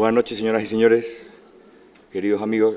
Buenas 0.00 0.14
noches, 0.14 0.38
señoras 0.38 0.62
y 0.62 0.66
señores, 0.66 1.26
queridos 2.10 2.40
amigos. 2.40 2.76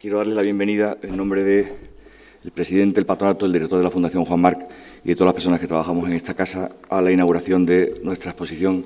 Quiero 0.00 0.18
darles 0.18 0.36
la 0.36 0.42
bienvenida 0.42 0.96
en 1.02 1.16
nombre 1.16 1.42
del 1.42 2.52
presidente, 2.54 3.00
el 3.00 3.04
patronato, 3.04 3.46
el 3.46 3.52
director 3.52 3.78
de 3.78 3.84
la 3.84 3.90
Fundación 3.90 4.24
Juan 4.24 4.40
Marc 4.40 4.68
y 5.02 5.08
de 5.08 5.16
todas 5.16 5.26
las 5.26 5.34
personas 5.34 5.58
que 5.58 5.66
trabajamos 5.66 6.06
en 6.06 6.14
esta 6.14 6.34
casa 6.34 6.70
a 6.88 7.02
la 7.02 7.10
inauguración 7.10 7.66
de 7.66 8.00
nuestra 8.04 8.30
exposición 8.30 8.84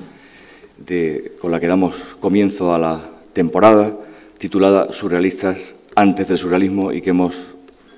con 1.39 1.51
la 1.51 1.61
que 1.61 1.67
damos 1.67 1.97
comienzo 2.19 2.75
a 2.75 2.79
la 2.79 3.11
temporada 3.35 3.95
titulada 4.39 4.91
Surrealistas 4.95 5.77
antes 5.95 6.29
del 6.29 6.39
surrealismo 6.39 6.93
y 6.93 7.03
que 7.03 7.11
hemos 7.11 7.49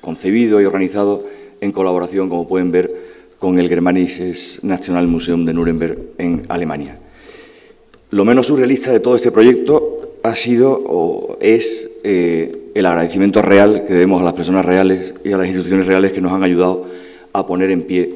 concebido 0.00 0.60
y 0.60 0.64
organizado 0.64 1.24
en 1.60 1.70
colaboración, 1.70 2.28
como 2.28 2.48
pueden 2.48 2.72
ver, 2.72 2.92
con 3.38 3.60
el 3.60 3.68
Germanisches 3.68 4.58
Nationalmuseum 4.64 5.44
de 5.44 5.54
Nuremberg 5.54 5.98
en 6.18 6.46
Alemania. 6.48 6.98
Lo 8.14 8.24
menos 8.24 8.46
surrealista 8.46 8.92
de 8.92 9.00
todo 9.00 9.16
este 9.16 9.32
proyecto 9.32 10.18
ha 10.22 10.36
sido 10.36 10.70
o 10.86 11.36
es 11.40 11.90
eh, 12.04 12.70
el 12.72 12.86
agradecimiento 12.86 13.43
real 13.43 13.82
que 13.84 13.93
debemos 13.93 14.22
a 14.22 14.25
las 14.25 14.34
personas 14.34 14.64
reales 14.64 15.14
y 15.25 15.32
a 15.32 15.36
las 15.36 15.48
instituciones 15.48 15.89
reales 15.89 16.12
que 16.12 16.20
nos 16.20 16.30
han 16.30 16.44
ayudado 16.44 16.86
a 17.32 17.44
poner 17.44 17.72
en 17.72 17.82
pie 17.82 18.14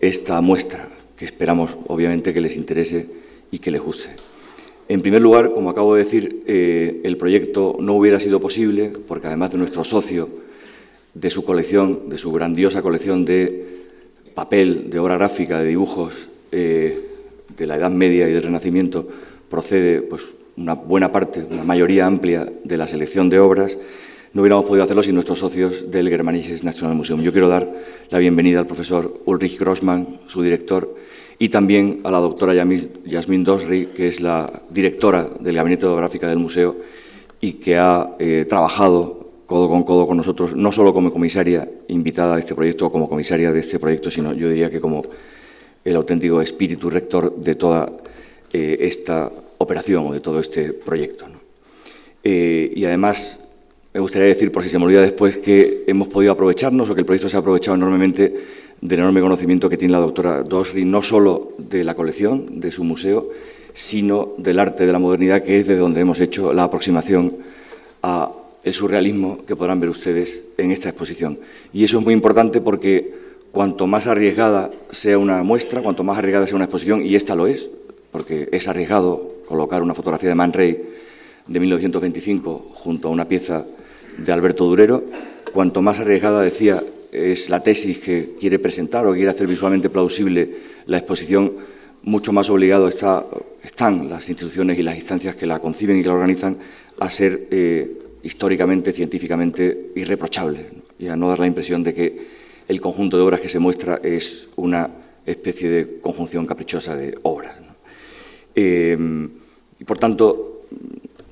esta 0.00 0.40
muestra, 0.40 0.88
que 1.16 1.24
esperamos 1.24 1.76
obviamente 1.88 2.32
que 2.32 2.40
les 2.40 2.56
interese 2.56 3.08
y 3.50 3.58
que 3.58 3.72
les 3.72 3.80
guste. 3.80 4.10
En 4.88 5.02
primer 5.02 5.20
lugar, 5.20 5.52
como 5.52 5.68
acabo 5.68 5.96
de 5.96 6.04
decir, 6.04 6.44
eh, 6.46 7.00
el 7.02 7.16
proyecto 7.16 7.76
no 7.80 7.96
hubiera 7.96 8.20
sido 8.20 8.38
posible 8.38 8.92
porque 9.08 9.26
además 9.26 9.50
de 9.50 9.58
nuestro 9.58 9.82
socio, 9.82 10.28
de 11.12 11.28
su 11.28 11.42
colección, 11.42 12.08
de 12.08 12.18
su 12.18 12.30
grandiosa 12.30 12.82
colección 12.82 13.24
de 13.24 13.66
papel, 14.32 14.90
de 14.90 15.00
obra 15.00 15.16
gráfica, 15.16 15.58
de 15.58 15.66
dibujos 15.66 16.28
eh, 16.52 17.00
de 17.56 17.66
la 17.66 17.78
Edad 17.78 17.90
Media 17.90 18.28
y 18.28 18.32
del 18.32 18.44
Renacimiento, 18.44 19.08
procede 19.50 20.00
pues, 20.00 20.22
una 20.56 20.74
buena 20.74 21.12
parte, 21.12 21.44
una 21.50 21.64
mayoría 21.64 22.06
amplia 22.06 22.50
de 22.64 22.76
la 22.76 22.86
selección 22.86 23.28
de 23.28 23.40
obras, 23.40 23.76
no 24.32 24.42
hubiéramos 24.42 24.64
podido 24.64 24.84
hacerlo 24.84 25.02
sin 25.02 25.14
nuestros 25.14 25.40
socios 25.40 25.90
del 25.90 26.08
Germanisches 26.08 26.62
Nationalmuseum. 26.62 27.20
Yo 27.20 27.32
quiero 27.32 27.48
dar 27.48 27.68
la 28.10 28.18
bienvenida 28.18 28.60
al 28.60 28.66
profesor 28.66 29.20
Ulrich 29.24 29.58
Grossmann, 29.58 30.20
su 30.28 30.40
director, 30.42 30.94
y 31.38 31.48
también 31.48 32.00
a 32.04 32.10
la 32.12 32.18
doctora 32.18 32.54
Yasmin 32.54 33.44
Dosri, 33.44 33.86
que 33.86 34.06
es 34.06 34.20
la 34.20 34.62
directora 34.70 35.26
del 35.40 35.56
Gabinete 35.56 35.86
de 35.86 35.96
Gráfica 35.96 36.28
del 36.28 36.38
museo 36.38 36.76
y 37.40 37.54
que 37.54 37.76
ha 37.76 38.14
eh, 38.18 38.46
trabajado 38.48 39.30
codo 39.46 39.68
con 39.68 39.82
codo 39.82 40.06
con 40.06 40.16
nosotros, 40.16 40.54
no 40.54 40.70
solo 40.70 40.92
como 40.94 41.10
comisaria 41.10 41.68
invitada 41.88 42.36
a 42.36 42.38
este 42.38 42.54
proyecto 42.54 42.86
o 42.86 42.92
como 42.92 43.08
comisaria 43.08 43.50
de 43.50 43.58
este 43.58 43.80
proyecto, 43.80 44.10
sino 44.10 44.32
yo 44.32 44.48
diría 44.48 44.70
que 44.70 44.80
como 44.80 45.02
el 45.84 45.96
auténtico 45.96 46.40
espíritu 46.40 46.88
rector 46.88 47.34
de 47.34 47.54
toda 47.56 47.90
eh, 48.52 48.78
esta 48.80 49.30
operación 49.58 50.06
o 50.06 50.12
de 50.12 50.20
todo 50.20 50.40
este 50.40 50.72
proyecto. 50.72 51.26
Eh, 52.22 52.72
y 52.74 52.84
además, 52.84 53.40
me 53.92 54.00
gustaría 54.00 54.28
decir, 54.28 54.52
por 54.52 54.62
si 54.62 54.70
se 54.70 54.78
me 54.78 54.84
olvida 54.84 55.02
después, 55.02 55.36
que 55.36 55.84
hemos 55.86 56.08
podido 56.08 56.32
aprovecharnos 56.32 56.88
o 56.88 56.94
que 56.94 57.00
el 57.00 57.06
proyecto 57.06 57.28
se 57.28 57.36
ha 57.36 57.40
aprovechado 57.40 57.76
enormemente 57.76 58.34
del 58.80 59.00
enorme 59.00 59.20
conocimiento 59.20 59.68
que 59.68 59.76
tiene 59.76 59.92
la 59.92 59.98
doctora 59.98 60.42
Dosri, 60.42 60.84
no 60.84 61.02
solo 61.02 61.52
de 61.58 61.84
la 61.84 61.94
colección, 61.94 62.60
de 62.60 62.70
su 62.70 62.84
museo, 62.84 63.28
sino 63.72 64.32
del 64.38 64.58
arte 64.58 64.86
de 64.86 64.92
la 64.92 64.98
modernidad, 64.98 65.42
que 65.42 65.60
es 65.60 65.66
de 65.66 65.76
donde 65.76 66.00
hemos 66.00 66.20
hecho 66.20 66.52
la 66.52 66.64
aproximación 66.64 67.36
a 68.02 68.32
el 68.62 68.74
surrealismo 68.74 69.44
que 69.46 69.56
podrán 69.56 69.80
ver 69.80 69.90
ustedes 69.90 70.42
en 70.58 70.70
esta 70.70 70.88
exposición. 70.88 71.38
Y 71.72 71.84
eso 71.84 71.98
es 71.98 72.04
muy 72.04 72.14
importante 72.14 72.60
porque 72.60 73.12
cuanto 73.52 73.86
más 73.86 74.06
arriesgada 74.06 74.70
sea 74.90 75.18
una 75.18 75.42
muestra, 75.42 75.82
cuanto 75.82 76.04
más 76.04 76.18
arriesgada 76.18 76.46
sea 76.46 76.56
una 76.56 76.66
exposición, 76.66 77.04
y 77.04 77.16
esta 77.16 77.34
lo 77.34 77.46
es, 77.46 77.68
porque 78.10 78.48
es 78.52 78.68
arriesgado 78.68 79.42
colocar 79.46 79.82
una 79.82 79.94
fotografía 79.94 80.28
de 80.28 80.34
Man 80.34 80.52
Ray 80.52 80.82
de 81.46 81.60
1925 81.60 82.72
junto 82.74 83.08
a 83.08 83.10
una 83.10 83.28
pieza 83.28 83.64
de 84.16 84.32
Alberto 84.32 84.64
Durero, 84.66 85.04
cuanto 85.52 85.82
más 85.82 85.98
arriesgada, 85.98 86.42
decía, 86.42 86.82
es 87.12 87.50
la 87.50 87.62
tesis 87.62 87.98
que 87.98 88.36
quiere 88.38 88.58
presentar 88.58 89.06
o 89.06 89.12
quiere 89.12 89.30
hacer 89.30 89.46
visualmente 89.46 89.90
plausible 89.90 90.50
la 90.86 90.98
exposición, 90.98 91.52
mucho 92.02 92.32
más 92.32 92.48
obligado 92.48 92.88
están 92.88 94.08
las 94.08 94.28
instituciones 94.28 94.78
y 94.78 94.82
las 94.82 94.96
instancias 94.96 95.36
que 95.36 95.46
la 95.46 95.58
conciben 95.58 95.98
y 95.98 96.02
que 96.02 96.08
la 96.08 96.14
organizan 96.14 96.56
a 96.98 97.10
ser 97.10 97.48
eh, 97.50 97.98
históricamente, 98.22 98.92
científicamente 98.92 99.90
irreprochables 99.96 100.66
y 100.98 101.08
a 101.08 101.16
no 101.16 101.28
dar 101.28 101.40
la 101.40 101.46
impresión 101.46 101.82
de 101.82 101.94
que 101.94 102.26
el 102.68 102.80
conjunto 102.80 103.16
de 103.16 103.22
obras 103.22 103.40
que 103.40 103.48
se 103.48 103.58
muestra 103.58 104.00
es 104.02 104.48
una 104.56 104.88
especie 105.26 105.68
de 105.68 106.00
conjunción 106.00 106.46
caprichosa 106.46 106.94
de 106.94 107.18
obras. 107.22 107.69
Eh, 108.62 108.98
y 109.78 109.84
por 109.84 109.96
tanto, 109.96 110.64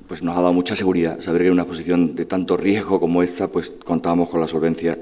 pues 0.07 0.23
nos 0.23 0.35
ha 0.35 0.41
dado 0.41 0.51
mucha 0.51 0.75
seguridad 0.75 1.21
saber 1.21 1.43
que 1.43 1.47
en 1.47 1.53
una 1.53 1.61
exposición 1.61 2.15
de 2.15 2.25
tanto 2.25 2.57
riesgo 2.57 2.99
como 2.99 3.21
esta, 3.21 3.47
pues 3.49 3.69
contábamos 3.85 4.29
con 4.29 4.41
la 4.41 4.47
solvencia 4.47 4.97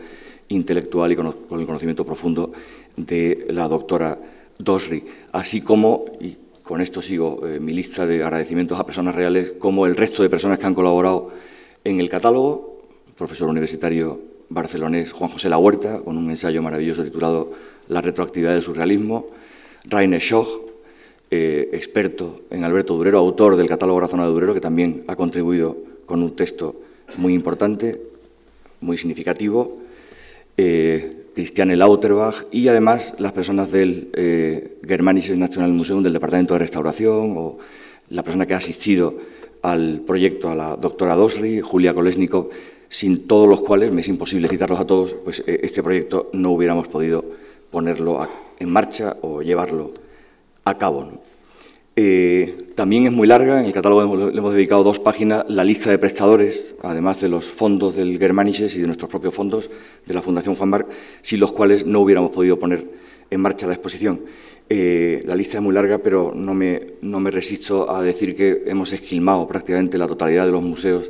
intelectual 0.50 1.14
y 1.14 1.16
con, 1.16 1.28
el 1.28 1.66
conocimiento 1.66 2.06
profundo 2.06 2.52
de 2.98 3.48
la 3.52 3.70
doctora 3.70 4.20
Dosri, 4.60 5.06
así 5.32 5.62
como, 5.62 6.04
y 6.20 6.36
con 6.64 6.82
esto 6.82 7.02
sigo 7.02 7.48
eh, 7.48 7.62
mi 7.62 7.72
lista 7.72 8.06
de 8.06 8.22
agradecimientos 8.22 8.78
a 8.78 8.86
personas 8.86 9.16
reales, 9.16 9.54
como 9.58 9.86
el 9.86 9.96
resto 9.96 10.22
de 10.22 10.30
personas 10.30 10.60
que 10.60 10.66
han 10.66 10.76
colaborado 10.76 11.32
en 11.86 12.02
el 12.02 12.10
catálogo, 12.10 12.82
profesor 13.18 13.48
universitario 13.48 14.20
barcelonés 14.50 15.14
Juan 15.14 15.30
José 15.30 15.48
La 15.48 15.58
Huerta, 15.58 16.02
con 16.02 16.18
un 16.18 16.30
ensayo 16.30 16.62
maravilloso 16.62 17.06
titulado 17.06 17.54
La 17.88 18.02
retroactividad 18.02 18.52
del 18.52 18.64
surrealismo, 18.64 19.28
Rainer 19.86 20.20
Schoch, 20.20 20.67
eh, 21.32 21.70
experto 21.74 22.42
en 22.50 22.64
Alberto 22.64 22.96
Durero, 22.96 23.18
autor 23.18 23.56
del 23.56 23.68
catálogo 23.68 24.00
Razona 24.00 24.24
de 24.24 24.32
Durero, 24.32 24.54
que 24.54 24.62
también 24.62 25.04
ha 25.08 25.16
contribuido 25.16 25.78
con 26.06 26.24
un 26.24 26.36
texto 26.36 26.76
muy 27.18 27.34
importante, 27.34 28.02
muy 28.82 28.98
significativo, 28.98 29.78
eh, 30.58 31.26
Christiane 31.36 31.76
Lauterbach 31.76 32.46
y 32.52 32.68
además 32.68 33.14
las 33.20 33.32
personas 33.32 33.72
del 33.72 34.10
eh, 34.14 34.80
Germanisches 34.88 35.38
Nationalmuseum 35.38 36.02
del 36.02 36.14
Departamento 36.14 36.56
de 36.56 36.60
Restauración 36.60 37.36
o 37.38 37.60
la 38.10 38.24
persona 38.24 38.48
que 38.48 38.56
ha 38.56 38.58
asistido 38.58 39.16
al 39.62 40.02
proyecto, 40.02 40.50
a 40.50 40.56
la 40.56 40.76
doctora 40.76 41.16
Dosri, 41.16 41.62
Julia 41.62 41.94
Kolesnikov, 41.94 42.50
sin 42.90 43.28
todos 43.28 43.48
los 43.48 43.62
cuales, 43.62 43.92
me 43.92 44.02
es 44.02 44.08
imposible 44.08 44.48
citarlos 44.48 44.80
a 44.80 44.88
todos, 44.88 45.14
pues 45.14 45.44
eh, 45.46 45.60
este 45.62 45.84
proyecto 45.84 46.30
no 46.34 46.52
hubiéramos 46.52 46.88
podido 46.88 47.24
ponerlo 47.70 48.28
en 48.60 48.70
marcha 48.72 49.18
o 49.22 49.42
llevarlo 49.42 49.92
a 50.70 50.78
cabo. 50.78 51.22
Eh, 51.96 52.58
también 52.76 53.08
es 53.08 53.12
muy 53.12 53.28
larga, 53.28 53.60
en 53.60 53.66
el 53.66 53.74
catálogo 53.74 54.30
le 54.30 54.38
hemos 54.38 54.54
dedicado 54.54 54.84
dos 54.84 55.00
páginas, 55.00 55.46
la 55.48 55.64
lista 55.64 55.90
de 55.90 55.98
prestadores, 55.98 56.76
además 56.84 57.22
de 57.22 57.30
los 57.30 57.46
fondos 57.46 57.96
del 57.96 58.20
Germanisches 58.20 58.76
y 58.76 58.80
de 58.80 58.86
nuestros 58.86 59.10
propios 59.10 59.34
fondos 59.34 59.70
de 60.06 60.14
la 60.14 60.22
Fundación 60.22 60.56
Juan 60.56 60.70
Marc, 60.70 60.88
sin 61.24 61.40
los 61.40 61.52
cuales 61.52 61.88
no 61.88 62.02
hubiéramos 62.02 62.32
podido 62.32 62.60
poner 62.60 62.86
en 63.32 63.42
marcha 63.42 63.66
la 63.66 63.74
exposición. 63.74 64.22
Eh, 64.70 65.24
la 65.26 65.36
lista 65.36 65.58
es 65.58 65.64
muy 65.64 65.74
larga, 65.74 65.98
pero 65.98 66.34
no 66.36 66.54
me, 66.54 66.82
no 67.02 67.20
me 67.20 67.32
resisto 67.32 67.90
a 67.90 68.04
decir 68.04 68.36
que 68.36 68.64
hemos 68.68 68.94
esquilmado 68.94 69.48
prácticamente 69.48 69.98
la 69.98 70.08
totalidad 70.08 70.46
de 70.46 70.52
los 70.52 70.62
museos 70.62 71.10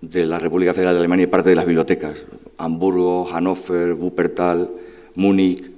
de 0.00 0.26
la 0.26 0.38
República 0.38 0.74
Federal 0.74 0.94
de 0.94 1.00
Alemania 1.00 1.24
y 1.24 1.28
parte 1.28 1.50
de 1.50 1.56
las 1.56 1.66
bibliotecas. 1.66 2.26
Hamburgo, 2.56 3.26
Hannover, 3.26 3.94
Wuppertal, 3.94 4.70
Múnich, 5.14 5.70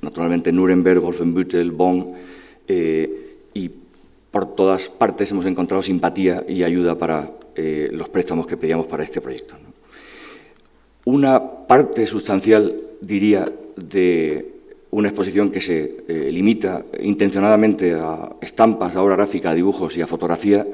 naturalmente 0.00 0.52
Nuremberg, 0.52 1.00
Wolfenbüttel, 1.00 1.72
Bonn. 1.72 2.31
Eh, 2.68 3.18
por 4.32 4.56
todas 4.56 4.88
partes 4.88 5.30
hemos 5.30 5.44
encontrado 5.44 5.82
simpatía 5.82 6.42
y 6.48 6.64
ayuda 6.64 6.96
para 6.96 7.30
eh, 7.54 7.90
los 7.92 8.08
préstamos 8.08 8.46
que 8.46 8.56
pedíamos 8.56 8.86
para 8.86 9.04
este 9.04 9.20
proyecto. 9.20 9.54
Una 11.04 11.66
parte 11.66 12.06
sustancial, 12.06 12.74
diría, 13.02 13.52
de 13.76 14.54
una 14.90 15.08
exposición 15.08 15.50
que 15.50 15.60
se 15.60 16.04
eh, 16.08 16.30
limita 16.32 16.82
intencionadamente 17.02 17.92
a 17.92 18.36
estampas, 18.40 18.96
a 18.96 19.02
obra 19.02 19.16
gráfica, 19.16 19.50
a 19.50 19.54
dibujos 19.54 19.96
y 19.98 20.00
a 20.00 20.06
fotografía, 20.06 20.66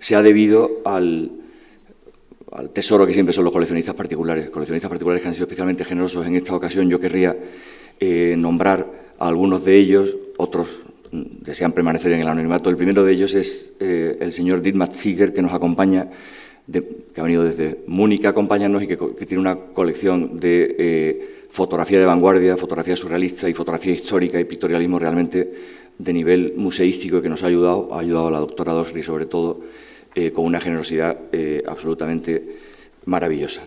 se 0.00 0.16
ha 0.16 0.22
debido 0.22 0.80
al, 0.84 1.30
tesoro 2.72 3.06
que 3.06 3.14
siempre 3.14 3.32
son 3.32 3.44
los 3.44 3.52
coleccionistas 3.52 3.94
particulares. 3.94 4.50
Coleccionistas 4.50 4.88
particulares 4.88 5.22
que 5.22 5.28
han 5.28 5.34
sido 5.34 5.44
especialmente 5.44 5.84
generosos. 5.84 6.26
En 6.26 6.34
esta 6.34 6.54
ocasión 6.56 6.90
yo 6.90 6.98
querría 6.98 7.36
nombrar 8.36 8.86
a 9.18 9.28
algunos 9.28 9.64
de 9.64 9.76
ellos, 9.76 10.16
otros 10.36 10.80
desean 11.12 11.72
permanecer 11.72 12.12
en 12.12 12.20
el 12.20 12.28
anonimato. 12.28 12.70
El 12.70 12.76
primero 12.76 13.04
de 13.04 13.12
ellos 13.12 13.34
es 13.34 13.72
eh, 13.80 14.16
el 14.20 14.32
señor 14.32 14.62
Dietmar 14.62 14.92
Ziger, 14.92 15.32
que 15.32 15.42
nos 15.42 15.52
acompaña, 15.52 16.08
que 16.70 17.20
ha 17.20 17.22
venido 17.22 17.44
desde 17.44 17.80
Múnich 17.86 18.24
a 18.24 18.30
acompañarnos 18.30 18.82
y 18.82 18.86
que, 18.86 18.96
tiene 18.96 19.40
una 19.40 19.56
colección 19.56 20.38
de 20.38 20.76
eh, 20.78 21.46
fotografía 21.50 21.98
de 21.98 22.04
vanguardia, 22.04 22.56
fotografía 22.56 22.96
surrealista 22.96 23.48
y 23.48 23.54
fotografía 23.54 23.92
histórica 23.92 24.38
y 24.38 24.44
pictorialismo 24.44 24.98
realmente 24.98 25.52
de 25.98 26.12
nivel 26.12 26.54
museístico 26.56 27.22
que 27.22 27.28
nos 27.28 27.42
ha 27.42 27.46
ayudado, 27.46 27.88
ha 27.92 28.00
ayudado 28.00 28.28
a 28.28 28.30
la 28.30 28.38
doctora 28.40 28.72
Dosri 28.72 29.02
sobre 29.02 29.26
todo 29.26 29.60
eh, 30.14 30.30
con 30.30 30.44
una 30.44 30.60
generosidad 30.60 31.16
absolutamente 31.66 32.56
maravillosa. 33.06 33.62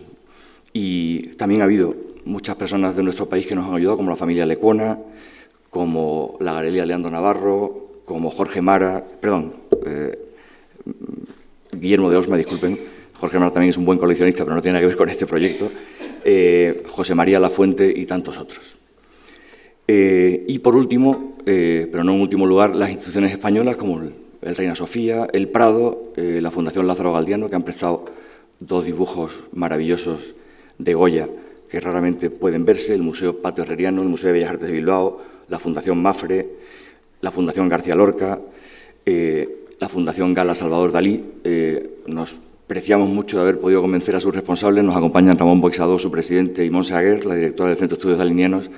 Y 0.72 1.28
también 1.36 1.60
ha 1.60 1.64
habido 1.64 1.94
muchas 2.24 2.56
personas 2.56 2.96
de 2.96 3.02
nuestro 3.02 3.28
país 3.28 3.46
que 3.46 3.54
nos 3.54 3.66
han 3.66 3.74
ayudado, 3.74 3.96
como 3.98 4.10
la 4.10 4.16
familia 4.16 4.46
Lecona, 4.46 4.98
como 5.72 6.36
la 6.40 6.52
Galería 6.52 6.84
Leandro 6.84 7.10
Navarro, 7.10 8.02
como 8.04 8.30
Jorge 8.30 8.60
Mara, 8.60 9.02
perdón, 9.02 9.54
eh, 9.86 10.18
Guillermo 11.72 12.10
de 12.10 12.18
Osma, 12.18 12.36
disculpen, 12.36 12.78
Jorge 13.18 13.38
Mar 13.38 13.52
también 13.52 13.70
es 13.70 13.78
un 13.78 13.86
buen 13.86 13.98
coleccionista, 13.98 14.44
pero 14.44 14.54
no 14.54 14.60
tiene 14.60 14.74
nada 14.74 14.82
que 14.82 14.88
ver 14.88 14.98
con 14.98 15.08
este 15.08 15.24
proyecto, 15.24 15.72
eh, 16.26 16.82
José 16.88 17.14
María 17.14 17.40
Lafuente 17.40 17.90
y 17.90 18.04
tantos 18.04 18.36
otros. 18.36 18.76
Eh, 19.88 20.44
y 20.46 20.58
por 20.58 20.76
último, 20.76 21.36
pero 21.42 22.04
no 22.04 22.16
en 22.16 22.20
último 22.20 22.46
lugar, 22.46 22.76
las 22.76 22.90
instituciones 22.90 23.32
españolas 23.32 23.76
como 23.76 24.02
el, 24.02 24.12
Reina 24.54 24.74
Sofía, 24.74 25.26
el 25.32 25.48
Prado, 25.48 26.12
la 26.16 26.50
Fundación 26.50 26.86
Lázaro 26.86 27.14
Galdiano, 27.14 27.48
que 27.48 27.56
han 27.56 27.62
prestado 27.62 28.04
dos 28.60 28.84
dibujos 28.84 29.40
maravillosos 29.54 30.34
de 30.76 30.92
Goya 30.92 31.30
que 31.70 31.80
raramente 31.80 32.28
pueden 32.28 32.66
verse, 32.66 32.92
el 32.92 33.00
Museo 33.00 33.40
Patio 33.40 33.64
Herreriano, 33.64 34.02
el 34.02 34.08
Museo 34.08 34.26
de 34.26 34.34
Bellas 34.34 34.50
Artes 34.50 34.68
de 34.68 34.74
Bilbao, 34.74 35.31
la 35.48 35.58
Fundación 35.58 36.00
Mafre, 36.02 36.46
la 37.20 37.30
Fundación 37.30 37.68
García 37.68 37.94
Lorca, 37.94 38.40
eh, 39.06 39.66
la 39.78 39.88
Fundación 39.88 40.34
Gala 40.34 40.54
Salvador 40.54 40.92
Dalí. 40.92 41.24
Eh, 41.44 41.98
nos 42.06 42.36
preciamos 42.66 43.08
mucho 43.08 43.36
de 43.36 43.42
haber 43.42 43.58
podido 43.58 43.80
convencer 43.80 44.16
a 44.16 44.20
sus 44.20 44.34
responsables. 44.34 44.84
Nos 44.84 44.96
acompañan 44.96 45.38
Ramón 45.38 45.60
Boixador, 45.60 46.00
su 46.00 46.10
presidente, 46.10 46.64
y 46.64 46.70
Monse 46.70 46.94
Aguer, 46.94 47.26
la 47.26 47.34
directora 47.34 47.70
del 47.70 47.78
Centro 47.78 47.96
de 47.96 48.00
Estudios 48.00 48.18
Dalinianos, 48.18 48.70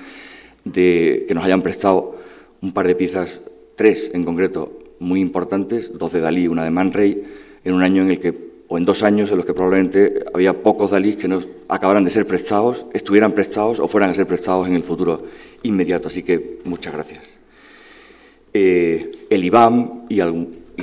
de 0.63 1.25
que 1.27 1.33
nos 1.33 1.43
hayan 1.43 1.61
prestado 1.61 2.15
un 2.61 2.73
par 2.73 2.87
de 2.87 2.95
piezas, 2.95 3.39
tres 3.75 4.11
en 4.13 4.23
concreto, 4.23 4.79
muy 4.99 5.19
importantes, 5.19 5.91
dos 5.97 6.11
de 6.11 6.21
Dalí 6.21 6.43
y 6.43 6.47
una 6.47 6.63
de 6.63 6.71
Man 6.71 6.91
Ray, 6.91 7.23
en 7.63 7.73
un 7.73 7.83
año 7.83 8.01
en 8.01 8.11
el 8.11 8.19
que 8.19 8.45
o 8.67 8.77
en 8.77 8.85
dos 8.85 9.03
años 9.03 9.29
en 9.29 9.37
los 9.37 9.45
que 9.45 9.53
probablemente 9.53 10.25
había 10.33 10.63
pocos 10.63 10.91
Dalí 10.91 11.15
que 11.15 11.27
no 11.27 11.39
acabaran 11.69 12.03
de 12.03 12.09
ser 12.09 12.25
prestados, 12.25 12.85
estuvieran 12.93 13.33
prestados 13.33 13.79
o 13.79 13.87
fueran 13.87 14.09
a 14.09 14.13
ser 14.13 14.25
prestados 14.25 14.67
en 14.67 14.75
el 14.75 14.83
futuro 14.83 15.23
inmediato. 15.65 16.07
Así 16.07 16.23
que 16.23 16.59
muchas 16.63 16.93
gracias. 16.93 17.35
Eh, 18.57 19.11
el 19.29 19.43
IBAM 19.43 20.05
y, 20.07 20.21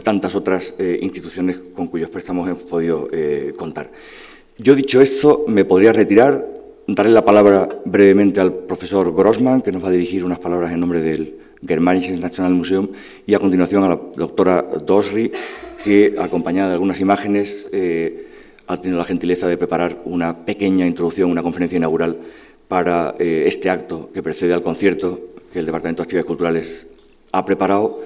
tantas 0.00 0.34
otras 0.34 0.74
eh, 0.78 0.98
instituciones 1.00 1.56
con 1.74 1.86
cuyos 1.86 2.10
préstamos 2.10 2.46
hemos 2.46 2.64
podido 2.64 3.08
eh, 3.10 3.54
contar. 3.56 3.90
Yo, 4.58 4.74
dicho 4.74 5.00
esto, 5.00 5.46
me 5.48 5.64
podría 5.64 5.94
retirar, 5.94 6.46
darle 6.86 7.12
la 7.12 7.24
palabra 7.24 7.70
brevemente 7.86 8.40
al 8.40 8.52
profesor 8.52 9.14
Grossman, 9.14 9.62
que 9.62 9.72
nos 9.72 9.82
va 9.82 9.88
a 9.88 9.92
dirigir 9.92 10.22
unas 10.22 10.38
palabras 10.38 10.70
en 10.70 10.80
nombre 10.80 11.00
del 11.00 11.34
Germanisches 11.66 12.20
National 12.20 12.52
Museum, 12.52 12.88
y 13.26 13.32
a 13.32 13.38
continuación 13.38 13.84
a 13.84 13.88
la 13.88 14.00
doctora 14.16 14.62
Dosri, 14.84 15.32
que, 15.82 16.14
acompañada 16.18 16.68
de 16.68 16.74
algunas 16.74 17.00
imágenes, 17.00 17.68
ha 18.66 18.76
tenido 18.76 18.98
la 18.98 19.04
gentileza 19.04 19.48
de 19.48 19.56
preparar 19.56 20.02
una 20.04 20.44
pequeña 20.44 20.86
introducción, 20.86 21.30
una 21.30 21.42
conferencia 21.42 21.78
inaugural 21.78 22.18
para 22.72 23.16
eh, 23.18 23.44
este 23.44 23.68
acto 23.68 24.08
que 24.14 24.22
precede 24.22 24.54
al 24.54 24.62
concierto 24.62 25.20
que 25.52 25.58
el 25.58 25.66
Departamento 25.66 26.00
de 26.00 26.04
Actividades 26.04 26.26
Culturales 26.26 26.86
ha 27.30 27.44
preparado 27.44 28.00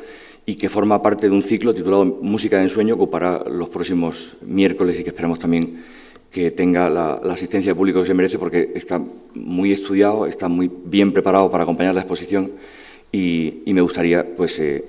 y 0.45 0.57
que 0.57 0.69
forma 0.69 1.01
parte 1.01 1.29
de 1.29 1.33
un 1.33 1.45
ciclo 1.45 1.73
titulado 1.73 2.05
Música 2.05 2.57
de 2.57 2.65
Ensueño, 2.65 2.97
que 2.97 3.03
ocupará 3.03 3.45
los 3.49 3.69
próximos 3.69 4.37
miércoles 4.41 4.99
y 4.99 5.05
que 5.05 5.11
esperamos 5.11 5.39
también 5.39 5.85
que 6.33 6.51
tenga 6.51 6.91
la, 6.91 7.13
asistencia 7.31 7.71
de 7.71 7.75
público 7.77 8.01
que 8.01 8.09
se 8.09 8.15
merece 8.15 8.41
porque 8.41 8.73
está 8.75 9.01
muy 9.35 9.71
estudiado, 9.71 10.27
está 10.27 10.49
muy 10.49 10.69
bien 10.85 11.13
preparado 11.13 11.49
para 11.49 11.63
acompañar 11.63 11.95
la 11.95 12.01
exposición 12.01 12.51
y, 13.13 13.63
me 13.67 13.83
gustaría 13.83 14.27
pues, 14.35 14.59
eh, 14.59 14.85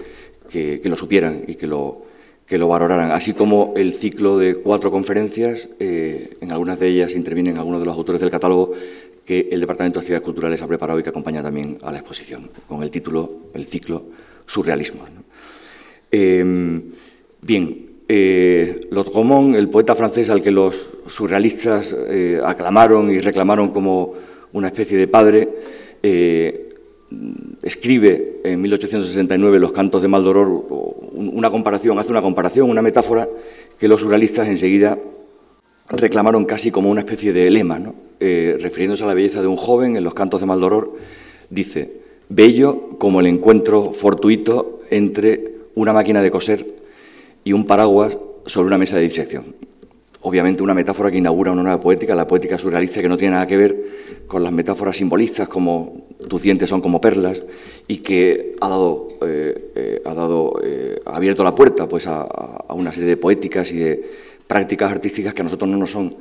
que, 0.50 0.82
lo 0.86 0.98
supieran 0.98 1.44
y 1.48 1.54
que 1.54 1.68
lo, 1.68 2.02
que 2.48 2.58
lo 2.58 2.68
valoraran, 2.68 3.12
así 3.12 3.34
como 3.34 3.74
el 3.78 3.94
ciclo 3.94 4.40
de 4.40 4.56
cuatro 4.56 4.90
conferencias, 4.90 5.70
eh, 5.80 6.36
en 6.42 6.52
algunas 6.52 6.80
de 6.80 6.88
ellas 6.88 7.14
intervienen 7.14 7.60
algunos 7.60 7.82
de 7.82 7.86
los 7.86 7.96
autores 7.96 8.20
del 8.20 8.32
catálogo 8.32 8.74
que 9.28 9.50
el 9.52 9.60
Departamento 9.60 10.00
de 10.00 10.04
Actividades 10.04 10.24
Culturales 10.24 10.62
ha 10.62 10.68
preparado 10.68 11.00
y 11.00 11.04
que 11.04 11.10
acompaña 11.10 11.44
también 11.44 11.78
a 11.84 11.92
la 11.92 12.00
exposición, 12.00 12.50
con 12.66 12.82
el 12.82 12.90
título, 12.90 13.50
el 13.54 13.66
ciclo 13.66 14.06
Surrealismo. 14.46 15.04
Em, 16.10 16.82
bien, 17.42 17.88
eh, 18.08 18.80
Lot 18.90 19.12
el 19.54 19.68
poeta 19.68 19.96
francés 19.96 20.30
al 20.30 20.42
que 20.42 20.52
los 20.52 20.92
surrealistas 21.08 21.94
eh, 21.94 22.40
aclamaron 22.42 23.12
y 23.12 23.20
reclamaron 23.20 23.72
como 23.72 24.14
una 24.54 24.68
especie 24.68 24.98
de 24.98 25.10
padre, 25.10 25.50
eh, 26.02 26.70
escribe 27.62 28.40
en 28.46 28.62
1869 28.62 29.60
los 29.60 29.74
cantos 29.74 30.02
de 30.02 30.08
Maldoror 30.08 30.48
una 31.14 31.52
comparación, 31.52 32.00
hace 32.00 32.12
una 32.12 32.22
comparación, 32.22 32.70
una 32.70 32.82
metáfora 32.82 33.28
que 33.78 33.90
los 33.90 34.00
surrealistas 34.00 34.48
enseguida 34.48 34.98
reclamaron 35.90 36.46
casi 36.46 36.72
como 36.72 36.90
una 36.90 37.02
especie 37.02 37.34
de 37.34 37.50
lema, 37.50 37.94
eh, 38.20 38.58
refiriéndose 38.60 39.04
a 39.04 39.08
la 39.08 39.14
belleza 39.14 39.42
de 39.42 39.48
un 39.48 39.58
joven 39.58 39.96
en 39.96 40.04
los 40.04 40.14
cantos 40.14 40.42
de 40.42 40.48
Maldoror, 40.48 40.96
dice, 41.50 42.02
bello 42.30 42.98
como 42.98 43.20
el 43.20 43.28
encuentro 43.28 43.94
fortuito 43.94 44.82
entre 44.90 45.56
una 45.76 45.94
máquina 45.94 46.22
de 46.22 46.32
coser 46.32 46.66
y 47.44 47.54
un 47.54 47.66
paraguas 47.66 48.18
sobre 48.46 48.68
una 48.68 48.78
mesa 48.78 48.98
de 48.98 49.04
disección 49.04 49.56
obviamente 50.28 50.62
una 50.62 50.74
metáfora 50.74 51.10
que 51.10 51.18
inaugura 51.18 51.52
una 51.52 51.64
nueva 51.64 51.80
poética, 51.80 52.14
la 52.14 52.28
poética 52.28 52.58
surrealista, 52.58 53.02
que 53.02 53.08
no 53.08 53.18
tiene 53.18 53.34
nada 53.34 53.48
que 53.48 53.56
ver 53.58 53.86
con 54.28 54.44
las 54.44 54.52
metáforas 54.52 54.98
simbolistas 54.98 55.48
como 55.48 56.08
tus 56.28 56.42
dientes 56.42 56.70
son 56.70 56.82
como 56.82 57.00
perlas 57.00 57.44
y 57.88 57.98
que 57.98 58.56
ha 58.60 58.68
dado, 58.68 59.08
eh, 59.22 59.72
eh, 59.76 60.02
ha, 60.04 60.14
dado 60.14 60.60
eh, 60.64 61.00
abierto 61.06 61.44
la 61.44 61.56
puerta 61.56 61.88
pues, 61.88 62.08
a, 62.08 62.28
una 62.70 62.92
serie 62.92 63.08
de 63.08 63.18
poéticas 63.18 63.72
y 63.72 63.78
de 63.78 64.27
prácticas 64.48 64.92
artísticas 64.92 65.34
que 65.34 65.42
a 65.42 65.44
nosotros 65.44 65.70
no 65.70 65.78
nos 65.78 65.92
son 65.92 66.16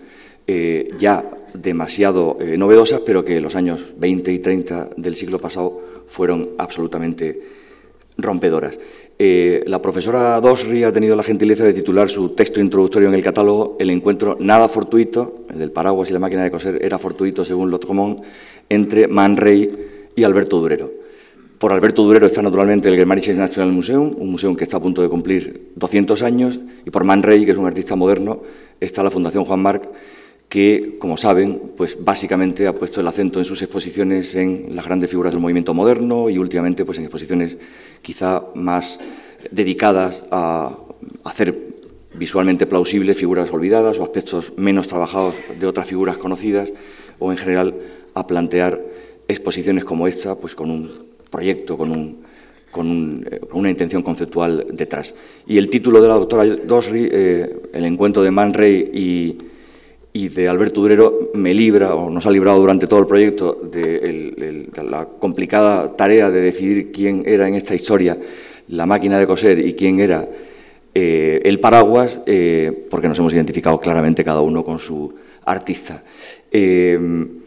ya 0.98 1.24
demasiado 1.54 2.38
novedosas, 2.56 3.00
pero 3.00 3.24
que 3.24 3.38
en 3.38 3.42
los 3.42 3.56
años 3.56 3.94
20 3.98 4.32
y 4.32 4.38
30 4.38 4.90
del 4.96 5.16
siglo 5.16 5.40
pasado 5.40 5.80
fueron 6.06 6.50
absolutamente 6.58 7.40
rompedoras. 8.18 8.78
Eh, 9.18 9.62
la 9.66 9.80
profesora 9.80 10.38
Dosri 10.40 10.84
ha 10.84 10.92
tenido 10.92 11.16
la 11.16 11.22
gentileza 11.22 11.64
de 11.64 11.72
titular 11.72 12.10
su 12.10 12.30
texto 12.30 12.60
introductorio 12.60 13.08
en 13.08 13.14
el 13.14 13.22
catálogo 13.22 13.76
El 13.80 13.88
encuentro 13.88 14.36
nada 14.38 14.68
fortuito, 14.68 15.46
el 15.48 15.58
del 15.58 15.72
paraguas 15.72 16.10
y 16.10 16.12
la 16.12 16.18
máquina 16.18 16.44
de 16.44 16.50
coser 16.50 16.78
era 16.82 16.98
fortuito 16.98 17.44
según 17.44 17.70
Lotromont, 17.70 18.22
entre 18.68 19.08
Man 19.08 19.36
Ray 19.36 20.10
y 20.14 20.24
Alberto 20.24 20.60
Durero. 20.60 21.05
Por 21.58 21.72
Alberto 21.72 22.02
Durero 22.02 22.26
está 22.26 22.42
naturalmente 22.42 22.88
el 22.88 22.96
Germanisches 22.96 23.38
National 23.38 23.72
Museum, 23.72 24.14
un 24.18 24.30
museo 24.30 24.54
que 24.54 24.64
está 24.64 24.76
a 24.76 24.80
punto 24.80 25.00
de 25.00 25.08
cumplir 25.08 25.72
200 25.76 26.22
años, 26.22 26.60
y 26.84 26.90
por 26.90 27.04
Man 27.04 27.22
Ray, 27.22 27.46
que 27.46 27.52
es 27.52 27.56
un 27.56 27.66
artista 27.66 27.96
moderno, 27.96 28.42
está 28.78 29.02
la 29.02 29.10
Fundación 29.10 29.46
Juan 29.46 29.60
Marc, 29.60 29.88
que, 30.50 30.96
como 30.98 31.16
saben, 31.16 31.72
pues 31.74 31.96
básicamente 32.04 32.66
ha 32.66 32.74
puesto 32.74 33.00
el 33.00 33.06
acento 33.06 33.38
en 33.38 33.46
sus 33.46 33.62
exposiciones 33.62 34.34
en 34.34 34.76
las 34.76 34.84
grandes 34.84 35.08
figuras 35.08 35.32
del 35.32 35.40
movimiento 35.40 35.72
moderno 35.72 36.28
y 36.28 36.36
últimamente 36.38 36.84
pues 36.84 36.98
en 36.98 37.04
exposiciones 37.04 37.56
quizá 38.02 38.42
más 38.54 39.00
dedicadas 39.50 40.22
a 40.30 40.76
hacer 41.24 41.56
visualmente 42.14 42.66
plausibles 42.66 43.16
figuras 43.16 43.50
olvidadas 43.50 43.98
o 43.98 44.02
aspectos 44.02 44.52
menos 44.56 44.88
trabajados 44.88 45.34
de 45.58 45.66
otras 45.66 45.88
figuras 45.88 46.16
conocidas 46.16 46.70
o 47.18 47.32
en 47.32 47.38
general 47.38 47.74
a 48.14 48.26
plantear 48.26 48.80
exposiciones 49.28 49.84
como 49.84 50.06
esta 50.06 50.36
pues 50.36 50.54
con 50.54 50.70
un 50.70 51.05
proyecto, 51.30 51.76
con, 51.76 51.90
un, 51.90 52.22
con, 52.70 53.26
eh, 53.30 53.40
una 53.52 53.70
intención 53.70 54.02
conceptual 54.02 54.66
detrás. 54.72 55.14
Y 55.46 55.58
el 55.58 55.70
título 55.70 56.00
de 56.00 56.08
la 56.08 56.14
doctora 56.14 56.44
Dosri, 56.44 57.08
eh, 57.10 57.56
El 57.72 57.84
encuentro 57.84 58.22
de 58.22 58.30
Man 58.30 58.52
Ray 58.52 58.90
y 60.12 60.28
de 60.28 60.48
Alberto 60.48 60.80
Durero 60.80 61.30
me 61.34 61.52
libra, 61.52 61.94
o 61.94 62.08
nos 62.08 62.24
ha 62.24 62.30
librado 62.30 62.58
durante 62.58 62.86
todo 62.86 63.00
el 63.00 63.06
proyecto, 63.06 63.60
de, 63.70 64.68
la 64.82 65.04
complicada 65.04 65.94
tarea 65.94 66.30
de 66.30 66.40
decidir 66.40 66.90
quién 66.90 67.22
era 67.26 67.46
en 67.46 67.54
esta 67.54 67.74
historia 67.74 68.16
la 68.68 68.86
máquina 68.86 69.18
de 69.18 69.26
coser 69.26 69.58
y 69.58 69.74
quién 69.74 70.00
era 70.00 70.26
eh, 70.94 71.42
el 71.44 71.60
paraguas, 71.60 72.20
porque 72.90 73.08
nos 73.08 73.18
hemos 73.18 73.34
identificado 73.34 73.78
claramente 73.78 74.24
cada 74.24 74.40
uno 74.40 74.64
con 74.64 74.78
su 74.78 75.14
artista. 75.44 76.02
En 76.50 77.42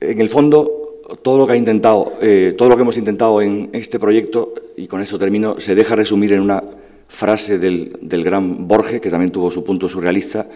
el 0.00 0.30
fondo, 0.30 0.79
todo 1.22 1.38
lo 1.38 1.46
que 1.46 1.54
ha 1.54 1.56
intentado, 1.56 2.12
todo 2.56 2.68
lo 2.68 2.76
que 2.76 2.82
hemos 2.82 2.96
intentado 2.96 3.40
en 3.42 3.70
este 3.72 3.98
proyecto, 3.98 4.54
y 4.76 4.86
con 4.86 5.00
esto 5.00 5.18
termino, 5.18 5.58
se 5.60 5.74
deja 5.74 5.96
resumir 5.96 6.32
en 6.32 6.40
una 6.40 6.62
frase 7.08 7.58
del, 7.58 7.98
del 8.00 8.24
gran 8.24 8.68
Borges, 8.68 9.00
que 9.00 9.10
también 9.10 9.32
tuvo 9.32 9.50
su 9.50 9.64
punto 9.64 9.88
surrealista, 9.88 10.46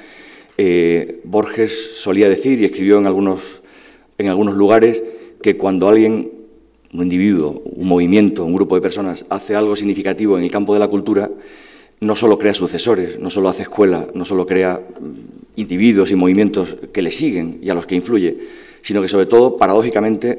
eh, 0.57 1.21
Borges 1.25 1.97
solía 1.97 2.29
decir 2.29 2.61
y 2.61 2.65
escribió 2.65 2.99
en 2.99 3.07
algunos, 3.07 3.61
en 4.19 4.29
algunos 4.29 4.55
lugares 4.55 5.03
que 5.43 5.57
cuando 5.57 5.89
alguien, 5.89 6.31
un 6.93 7.03
individuo, 7.03 7.63
un 7.65 7.89
movimiento, 7.89 8.45
un 8.45 8.55
grupo 8.55 8.77
de 8.77 8.81
personas 8.81 9.27
hace 9.29 9.57
algo 9.57 9.75
significativo 9.75 10.39
en 10.39 10.45
el 10.45 10.51
campo 10.51 10.73
de 10.73 10.81
la 10.81 10.89
cultura, 10.89 11.29
no 12.01 12.15
solo 12.15 12.39
crea 12.39 12.55
sucesores, 12.55 13.19
no 13.19 13.31
solo 13.31 13.49
hace 13.49 13.63
escuela, 13.63 14.07
no 14.15 14.25
solo 14.25 14.47
crea 14.47 14.79
mm, 14.79 15.61
individuos 15.61 16.11
y 16.13 16.15
movimientos 16.15 16.77
que 16.93 17.03
le 17.03 17.11
siguen 17.11 17.59
y 17.61 17.71
a 17.71 17.75
los 17.75 17.87
que 17.87 17.97
influye, 17.97 18.37
sino 18.85 19.01
que 19.01 19.09
sobre 19.09 19.25
todo, 19.25 19.57
paradójicamente, 19.57 20.39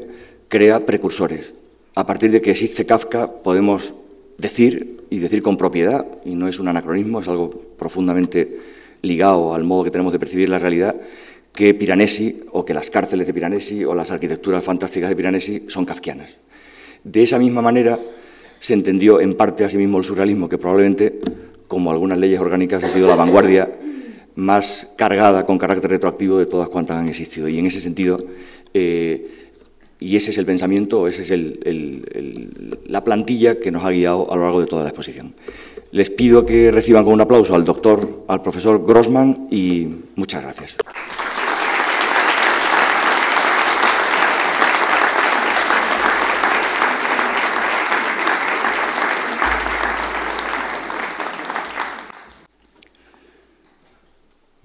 crea 0.50 0.86
precursores. 0.86 1.56
A 1.96 2.06
partir 2.06 2.30
de 2.30 2.42
que 2.42 2.52
existe 2.52 2.86
Kafka, 2.86 3.42
podemos 3.42 3.96
decir, 4.38 5.02
y 5.10 5.18
decir 5.18 5.42
con 5.42 5.58
propiedad, 5.58 6.06
y 6.24 6.36
no 6.36 6.48
es 6.48 6.60
un 6.60 6.68
anacronismo, 6.68 7.22
es 7.22 7.28
algo 7.28 7.50
profundamente 7.50 8.60
ligado 9.02 9.56
al 9.56 9.64
modo 9.64 9.84
que 9.84 9.90
tenemos 9.90 10.14
de 10.14 10.20
percibir 10.20 10.48
la 10.48 10.60
realidad, 10.60 10.96
que 11.54 11.74
Piranesi, 11.74 12.44
o 12.52 12.64
que 12.64 12.76
las 12.76 12.92
cárceles 12.92 13.26
de 13.26 13.34
Piranesi, 13.34 13.84
o 13.84 13.96
las 13.96 14.12
arquitecturas 14.12 14.64
fantásticas 14.64 15.10
de 15.10 15.16
Piranesi 15.16 15.64
son 15.68 15.84
kafkianas. 15.84 16.38
De 17.04 17.24
esa 17.24 17.40
misma 17.40 17.64
manera 17.64 17.98
se 18.60 18.76
entendió 18.76 19.22
en 19.22 19.34
parte 19.34 19.64
a 19.64 19.70
sí 19.70 19.78
mismo 19.78 19.98
el 19.98 20.04
surrealismo, 20.04 20.48
que 20.48 20.60
probablemente 20.60 21.20
como 21.68 21.90
algunas 21.90 22.20
leyes 22.20 22.40
orgánicas, 22.40 22.84
ha 22.84 22.90
sido 22.90 23.08
la 23.08 23.16
vanguardia 23.16 23.70
más 24.36 24.92
cargada 24.98 25.46
con 25.46 25.58
carácter 25.58 25.92
retroactivo 25.92 26.38
de 26.38 26.46
todas 26.46 26.70
cuantas 26.70 26.98
han 27.00 27.08
existido. 27.08 27.48
Y 27.48 27.58
en 27.58 27.66
ese 27.66 27.82
sentido, 27.82 28.18
eh, 28.74 29.50
y 30.00 30.16
ese 30.18 30.32
es 30.32 30.38
el 30.38 30.46
pensamiento, 30.46 31.08
esa 31.08 31.22
es 31.22 31.32
la 32.88 33.04
plantilla 33.04 33.60
que 33.60 33.72
nos 33.72 33.84
ha 33.86 33.92
guiado 33.92 34.32
a 34.32 34.36
lo 34.36 34.44
largo 34.44 34.62
de 34.62 34.68
toda 34.68 34.84
la 34.84 34.90
exposición. 34.90 35.34
Les 35.92 36.10
pido 36.10 36.46
que 36.46 36.72
reciban 36.72 37.06
con 37.06 37.14
un 37.14 37.22
aplauso 37.22 37.56
al 37.56 37.64
doctor, 37.64 38.26
al 38.28 38.42
profesor 38.42 38.86
Grossman 38.86 39.48
y 39.50 39.88
muchas 40.16 40.44
gracias. 40.44 40.78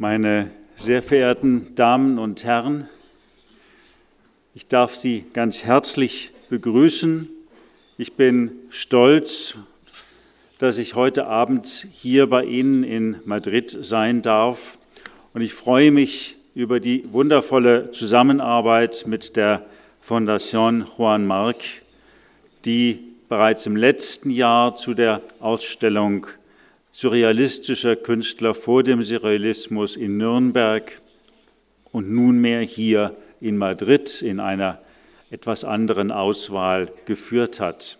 Meine 0.01 0.51
sehr 0.77 1.03
verehrten 1.03 1.75
Damen 1.75 2.19
und 2.19 2.43
Herren, 2.43 2.89
ich 4.55 4.67
darf 4.67 4.95
Sie 4.95 5.27
ganz 5.35 5.63
herzlich 5.63 6.33
begrüßen. 6.49 7.29
Ich 7.99 8.15
bin 8.15 8.51
stolz, 8.71 9.59
dass 10.57 10.79
ich 10.79 10.95
heute 10.95 11.27
Abend 11.27 11.87
hier 11.93 12.31
bei 12.31 12.45
Ihnen 12.45 12.83
in 12.83 13.19
Madrid 13.27 13.77
sein 13.83 14.23
darf. 14.23 14.79
Und 15.35 15.43
ich 15.43 15.53
freue 15.53 15.91
mich 15.91 16.39
über 16.55 16.81
die 16.81 17.05
wundervolle 17.13 17.91
Zusammenarbeit 17.91 19.05
mit 19.07 19.37
der 19.37 19.67
Fondation 20.01 20.87
Juan 20.97 21.27
Marc, 21.27 21.57
die 22.65 23.01
bereits 23.29 23.67
im 23.67 23.77
letzten 23.77 24.31
Jahr 24.31 24.77
zu 24.77 24.95
der 24.95 25.21
Ausstellung 25.41 26.27
surrealistischer 26.93 27.97
Künstler 27.97 28.55
vor 28.55 28.83
dem 28.83 29.03
Surrealismus 29.03 29.97
in 29.97 30.17
Nürnberg 30.17 31.01
und 31.93 32.11
nunmehr 32.11 32.61
hier 32.61 33.17
in 33.41 33.57
Madrid 33.57 34.23
in 34.23 34.41
einer 34.41 34.81
etwas 35.31 35.65
anderen 35.65 36.11
Auswahl 36.11 36.91
geführt 37.07 37.61
hat. 37.61 37.99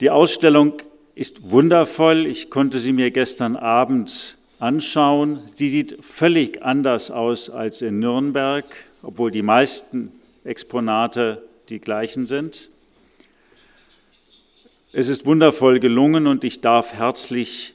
Die 0.00 0.10
Ausstellung 0.10 0.74
ist 1.14 1.50
wundervoll. 1.50 2.26
Ich 2.26 2.48
konnte 2.48 2.78
sie 2.78 2.92
mir 2.92 3.10
gestern 3.10 3.56
Abend 3.56 4.38
anschauen. 4.58 5.40
Sie 5.54 5.68
sieht 5.68 6.02
völlig 6.02 6.62
anders 6.62 7.10
aus 7.10 7.50
als 7.50 7.82
in 7.82 7.98
Nürnberg, 7.98 8.64
obwohl 9.02 9.30
die 9.30 9.42
meisten 9.42 10.12
Exponate 10.44 11.42
die 11.68 11.80
gleichen 11.80 12.26
sind. 12.26 12.70
Es 14.92 15.08
ist 15.08 15.24
wundervoll 15.24 15.78
gelungen 15.78 16.26
und 16.26 16.42
ich 16.42 16.62
darf 16.62 16.92
herzlich 16.92 17.74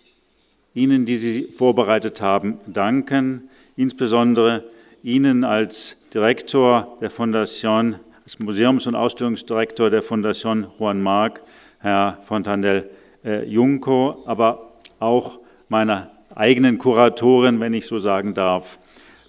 Ihnen, 0.74 1.05
die 1.05 1.15
Sie 1.15 1.43
vorbereitet 1.43 2.19
haben, 2.19 2.57
danken, 2.67 3.50
insbesondere 3.77 4.65
Ihnen 5.01 5.45
als 5.45 6.03
Direktor 6.13 6.98
der 7.00 7.10
Fondation, 7.10 7.95
als 8.25 8.38
Museums- 8.39 8.86
und 8.86 8.95
Ausstellungsdirektor 8.95 9.89
der 9.89 10.01
Fondation 10.01 10.67
Juan 10.77 11.01
Marc, 11.01 11.41
Herr 11.79 12.19
Fontanel 12.25 12.89
äh, 13.24 13.45
Junco, 13.45 14.22
aber 14.25 14.74
auch 15.00 15.39
meiner 15.69 16.12
eigenen 16.36 16.77
Kuratorin, 16.79 17.62
wenn 17.62 17.74
ich 17.74 17.88
so 17.88 17.98
sagen 17.98 18.34
darf, 18.34 18.77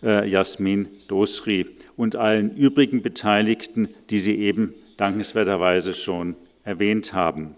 äh, 0.03 0.29
Jasmin 0.29 0.89
Dosri 1.07 1.67
und 1.97 2.17
allen 2.17 2.57
übrigen 2.57 3.03
Beteiligten, 3.03 3.91
die 4.11 4.19
Sie 4.19 4.37
eben 4.41 4.75
dankenswerterweise 4.97 5.95
schon 5.95 6.35
erwähnt 6.65 7.13
haben. 7.13 7.55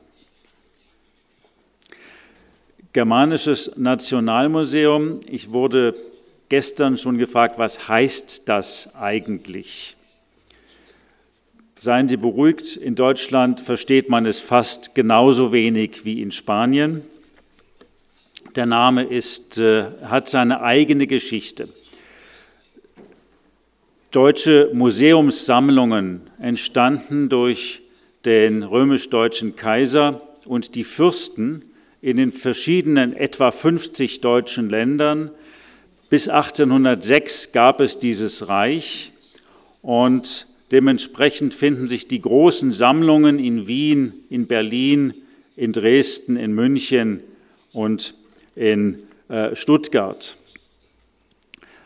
Germanisches 2.94 3.76
Nationalmuseum. 3.76 5.20
Ich 5.26 5.52
wurde 5.52 5.94
gestern 6.48 6.96
schon 6.96 7.18
gefragt, 7.18 7.58
was 7.58 7.86
heißt 7.88 8.48
das 8.48 8.94
eigentlich? 8.94 9.94
Seien 11.78 12.08
Sie 12.08 12.16
beruhigt, 12.16 12.76
in 12.76 12.94
Deutschland 12.94 13.60
versteht 13.60 14.08
man 14.08 14.24
es 14.24 14.40
fast 14.40 14.94
genauso 14.94 15.52
wenig 15.52 16.06
wie 16.06 16.22
in 16.22 16.30
Spanien. 16.30 17.02
Der 18.56 18.64
Name 18.64 19.04
ist, 19.04 19.58
äh, 19.58 19.84
hat 20.02 20.28
seine 20.28 20.62
eigene 20.62 21.06
Geschichte. 21.06 21.68
Deutsche 24.10 24.70
Museumssammlungen 24.72 26.22
entstanden 26.40 27.28
durch 27.28 27.82
den 28.24 28.62
römisch-deutschen 28.62 29.54
Kaiser 29.54 30.22
und 30.46 30.74
die 30.74 30.84
Fürsten 30.84 31.67
in 32.00 32.16
den 32.16 32.32
verschiedenen 32.32 33.14
etwa 33.14 33.50
50 33.50 34.20
deutschen 34.20 34.68
Ländern. 34.68 35.30
Bis 36.10 36.28
1806 36.28 37.52
gab 37.52 37.80
es 37.80 37.98
dieses 37.98 38.48
Reich 38.48 39.12
und 39.82 40.46
dementsprechend 40.70 41.54
finden 41.54 41.88
sich 41.88 42.08
die 42.08 42.20
großen 42.20 42.72
Sammlungen 42.72 43.38
in 43.38 43.66
Wien, 43.66 44.12
in 44.30 44.46
Berlin, 44.46 45.14
in 45.56 45.72
Dresden, 45.72 46.36
in 46.36 46.52
München 46.52 47.22
und 47.72 48.14
in 48.54 49.00
äh, 49.28 49.54
Stuttgart. 49.56 50.36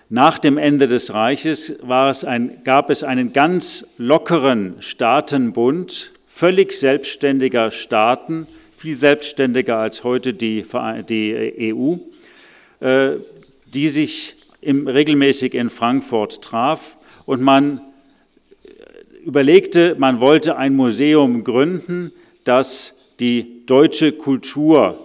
Nach 0.08 0.38
dem 0.38 0.58
Ende 0.58 0.88
des 0.88 1.14
Reiches 1.14 1.78
es 2.10 2.22
ein, 2.22 2.62
gab 2.64 2.90
es 2.90 3.02
einen 3.02 3.32
ganz 3.32 3.86
lockeren 3.96 4.74
Staatenbund 4.80 6.12
völlig 6.26 6.72
selbstständiger 6.72 7.70
Staaten, 7.70 8.46
viel 8.82 8.96
selbstständiger 8.96 9.78
als 9.78 10.02
heute 10.02 10.34
die, 10.34 10.64
die 11.08 11.72
EU, 11.72 11.94
äh, 12.80 13.18
die 13.72 13.88
sich 13.88 14.34
im, 14.60 14.88
regelmäßig 14.88 15.54
in 15.54 15.70
Frankfurt 15.70 16.42
traf 16.42 16.98
und 17.24 17.40
man 17.40 17.80
überlegte, 19.24 19.94
man 20.00 20.20
wollte 20.20 20.56
ein 20.56 20.74
Museum 20.74 21.44
gründen, 21.44 22.10
das 22.42 22.98
die 23.20 23.64
deutsche 23.66 24.10
Kultur, 24.10 24.98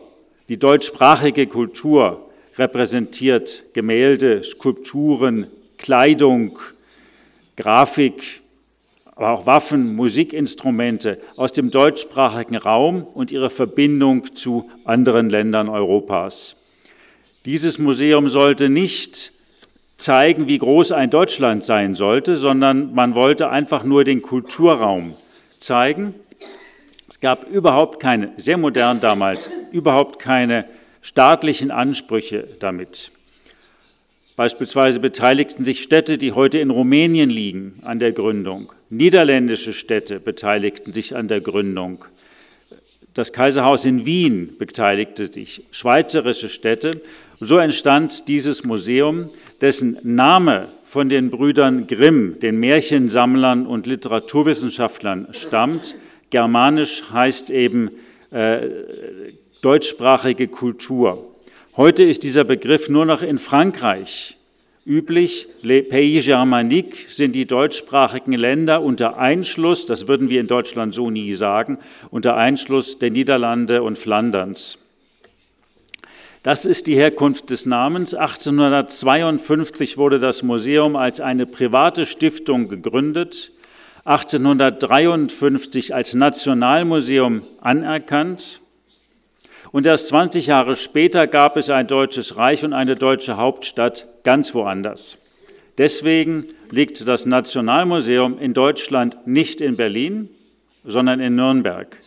die 0.49 0.57
deutschsprachige 0.57 1.45
Kultur 1.45 2.31
repräsentiert, 2.57 3.63
Gemälde, 3.73 4.41
Skulpturen, 4.41 5.45
Kleidung, 5.77 6.57
Grafik, 7.55 8.41
aber 9.17 9.31
auch 9.31 9.45
Waffen, 9.47 9.95
Musikinstrumente 9.95 11.17
aus 11.37 11.51
dem 11.51 11.71
deutschsprachigen 11.71 12.55
Raum 12.55 13.03
und 13.03 13.31
ihre 13.31 13.49
Verbindung 13.49 14.35
zu 14.35 14.69
anderen 14.85 15.31
Ländern 15.31 15.69
Europas. 15.69 16.55
Dieses 17.43 17.79
Museum 17.79 18.27
sollte 18.27 18.69
nicht 18.69 19.33
zeigen, 19.97 20.47
wie 20.47 20.59
groß 20.59 20.91
ein 20.91 21.09
Deutschland 21.09 21.63
sein 21.63 21.95
sollte, 21.95 22.35
sondern 22.35 22.93
man 22.93 23.15
wollte 23.15 23.49
einfach 23.49 23.83
nur 23.83 24.03
den 24.03 24.21
Kulturraum 24.21 25.15
zeigen. 25.57 26.13
Es 27.09 27.19
gab 27.19 27.49
überhaupt 27.49 27.99
keine, 27.99 28.33
sehr 28.37 28.57
modern 28.57 28.99
damals, 28.99 29.49
überhaupt 29.71 30.19
keine 30.19 30.65
staatlichen 31.01 31.71
Ansprüche 31.71 32.47
damit. 32.59 33.11
Beispielsweise 34.37 34.99
beteiligten 34.99 35.65
sich 35.65 35.81
Städte, 35.81 36.19
die 36.19 36.31
heute 36.31 36.59
in 36.59 36.69
Rumänien 36.69 37.31
liegen, 37.31 37.79
an 37.81 37.97
der 37.97 38.11
Gründung. 38.11 38.71
Niederländische 38.91 39.73
Städte 39.73 40.19
beteiligten 40.19 40.93
sich 40.93 41.15
an 41.15 41.27
der 41.27 41.41
Gründung. 41.41 42.05
Das 43.15 43.33
Kaiserhaus 43.33 43.83
in 43.83 44.05
Wien 44.05 44.57
beteiligte 44.59 45.25
sich, 45.25 45.63
schweizerische 45.71 46.49
Städte. 46.49 47.01
So 47.39 47.57
entstand 47.57 48.27
dieses 48.27 48.63
Museum, 48.63 49.29
dessen 49.59 49.97
Name 50.03 50.67
von 50.83 51.09
den 51.09 51.31
Brüdern 51.31 51.87
Grimm, 51.87 52.37
den 52.39 52.59
Märchensammlern 52.59 53.65
und 53.65 53.87
Literaturwissenschaftlern, 53.87 55.29
stammt. 55.31 55.95
Germanisch 56.29 57.05
heißt 57.11 57.49
eben 57.49 57.89
äh, 58.29 58.67
deutschsprachige 59.63 60.47
Kultur. 60.47 61.33
Heute 61.77 62.03
ist 62.03 62.23
dieser 62.23 62.43
Begriff 62.43 62.89
nur 62.89 63.05
noch 63.05 63.21
in 63.21 63.37
Frankreich 63.37 64.35
üblich. 64.83 65.47
Les 65.61 65.87
Pays 65.87 66.25
Germaniques 66.25 67.15
sind 67.15 67.33
die 67.33 67.45
deutschsprachigen 67.45 68.33
Länder 68.33 68.81
unter 68.81 69.19
Einschluss, 69.19 69.85
das 69.85 70.07
würden 70.07 70.27
wir 70.27 70.41
in 70.41 70.47
Deutschland 70.47 70.95
so 70.95 71.11
nie 71.11 71.35
sagen, 71.35 71.77
unter 72.09 72.35
Einschluss 72.35 72.97
der 72.97 73.11
Niederlande 73.11 73.83
und 73.83 73.99
Flanderns. 73.99 74.79
Das 76.41 76.65
ist 76.65 76.87
die 76.87 76.95
Herkunft 76.95 77.51
des 77.51 77.67
Namens. 77.67 78.15
1852 78.15 79.99
wurde 79.99 80.19
das 80.19 80.41
Museum 80.41 80.95
als 80.95 81.21
eine 81.21 81.45
private 81.45 82.07
Stiftung 82.07 82.69
gegründet, 82.69 83.51
1853 84.03 85.93
als 85.93 86.15
Nationalmuseum 86.15 87.43
anerkannt 87.61 88.61
und 89.71 89.85
erst 89.85 90.07
20 90.09 90.47
Jahre 90.47 90.75
später 90.75 91.27
gab 91.27 91.57
es 91.57 91.69
ein 91.69 91.87
deutsches 91.87 92.37
Reich 92.37 92.63
und 92.63 92.73
eine 92.73 92.95
deutsche 92.95 93.37
Hauptstadt 93.37 94.07
ganz 94.23 94.53
woanders. 94.53 95.17
Deswegen 95.77 96.47
liegt 96.71 97.07
das 97.07 97.25
Nationalmuseum 97.25 98.39
in 98.39 98.53
Deutschland 98.53 99.27
nicht 99.27 99.61
in 99.61 99.77
Berlin, 99.77 100.29
sondern 100.83 101.19
in 101.19 101.35
Nürnberg. 101.35 101.97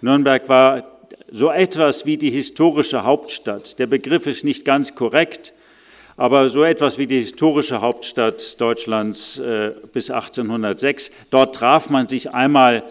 Nürnberg 0.00 0.48
war 0.48 0.84
so 1.28 1.50
etwas 1.50 2.06
wie 2.06 2.18
die 2.18 2.30
historische 2.30 3.02
Hauptstadt. 3.02 3.78
Der 3.78 3.86
Begriff 3.86 4.26
ist 4.26 4.44
nicht 4.44 4.64
ganz 4.64 4.94
korrekt, 4.94 5.52
aber 6.16 6.48
so 6.48 6.62
etwas 6.62 6.98
wie 6.98 7.06
die 7.06 7.20
historische 7.20 7.80
Hauptstadt 7.80 8.60
Deutschlands 8.60 9.38
äh, 9.38 9.72
bis 9.92 10.10
1806. 10.10 11.10
Dort 11.30 11.54
traf 11.54 11.90
man 11.90 12.08
sich 12.08 12.30
einmal 12.32 12.84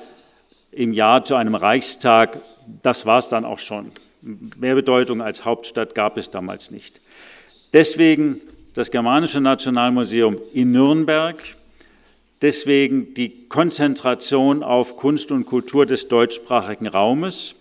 im 0.71 0.93
Jahr 0.93 1.23
zu 1.23 1.35
einem 1.35 1.55
Reichstag. 1.55 2.41
Das 2.81 3.05
war 3.05 3.19
es 3.19 3.29
dann 3.29 3.45
auch 3.45 3.59
schon. 3.59 3.91
Mehr 4.25 4.73
Bedeutung 4.73 5.21
als 5.21 5.45
Hauptstadt 5.45 5.93
gab 5.93 6.17
es 6.17 6.31
damals 6.31 6.71
nicht. 6.71 6.99
Deswegen 7.73 8.41
das 8.73 8.89
Germanische 8.89 9.39
Nationalmuseum 9.39 10.37
in 10.53 10.71
Nürnberg. 10.71 11.41
Deswegen 12.41 13.13
die 13.13 13.47
Konzentration 13.47 14.63
auf 14.63 14.97
Kunst 14.97 15.31
und 15.31 15.45
Kultur 15.45 15.85
des 15.85 16.07
deutschsprachigen 16.07 16.87
Raumes. 16.87 17.55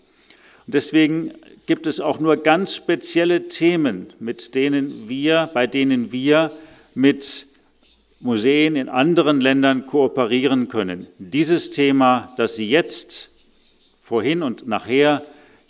Und 0.66 0.74
deswegen 0.74 1.32
gibt 1.66 1.86
es 1.86 2.00
auch 2.00 2.18
nur 2.18 2.38
ganz 2.38 2.74
spezielle 2.74 3.48
Themen, 3.48 4.08
mit 4.18 4.54
denen 4.54 5.08
wir, 5.08 5.50
bei 5.52 5.66
denen 5.66 6.12
wir 6.12 6.50
mit 6.94 7.46
Museen 8.20 8.74
in 8.74 8.88
anderen 8.88 9.40
Ländern 9.40 9.86
kooperieren 9.86 10.68
können. 10.68 11.06
Dieses 11.18 11.70
Thema, 11.70 12.32
das 12.36 12.56
Sie 12.56 12.68
jetzt 12.68 13.30
vorhin 14.00 14.42
und 14.42 14.66
nachher 14.66 15.24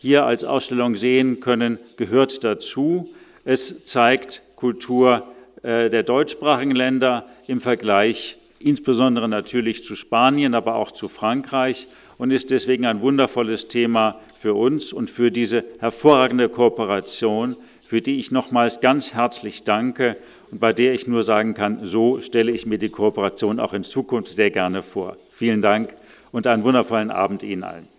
hier 0.04 0.26
als 0.26 0.44
Ausstellung 0.44 0.96
sehen 0.96 1.40
können, 1.40 1.78
gehört 1.96 2.44
dazu. 2.44 3.08
Es 3.46 3.84
zeigt 3.84 4.42
Kultur 4.54 5.26
äh, 5.62 5.88
der 5.88 6.02
deutschsprachigen 6.02 6.76
Länder 6.76 7.24
im 7.46 7.62
Vergleich 7.62 8.36
insbesondere 8.58 9.30
natürlich 9.30 9.82
zu 9.82 9.96
Spanien, 9.96 10.54
aber 10.54 10.74
auch 10.74 10.90
zu 10.90 11.08
Frankreich 11.08 11.88
und 12.18 12.34
ist 12.34 12.50
deswegen 12.50 12.84
ein 12.84 13.00
wundervolles 13.00 13.68
Thema 13.68 14.20
für 14.36 14.52
uns 14.52 14.92
und 14.92 15.08
für 15.08 15.30
diese 15.30 15.64
hervorragende 15.78 16.50
Kooperation, 16.50 17.56
für 17.82 18.02
die 18.02 18.18
ich 18.18 18.30
nochmals 18.30 18.82
ganz 18.82 19.14
herzlich 19.14 19.64
danke 19.64 20.18
und 20.50 20.60
bei 20.60 20.74
der 20.74 20.92
ich 20.92 21.06
nur 21.06 21.22
sagen 21.22 21.54
kann, 21.54 21.78
so 21.86 22.20
stelle 22.20 22.52
ich 22.52 22.66
mir 22.66 22.76
die 22.76 22.90
Kooperation 22.90 23.58
auch 23.58 23.72
in 23.72 23.84
Zukunft 23.84 24.28
sehr 24.28 24.50
gerne 24.50 24.82
vor. 24.82 25.16
Vielen 25.32 25.62
Dank 25.62 25.94
und 26.30 26.46
einen 26.46 26.62
wundervollen 26.62 27.10
Abend 27.10 27.42
Ihnen 27.42 27.64
allen. 27.64 27.93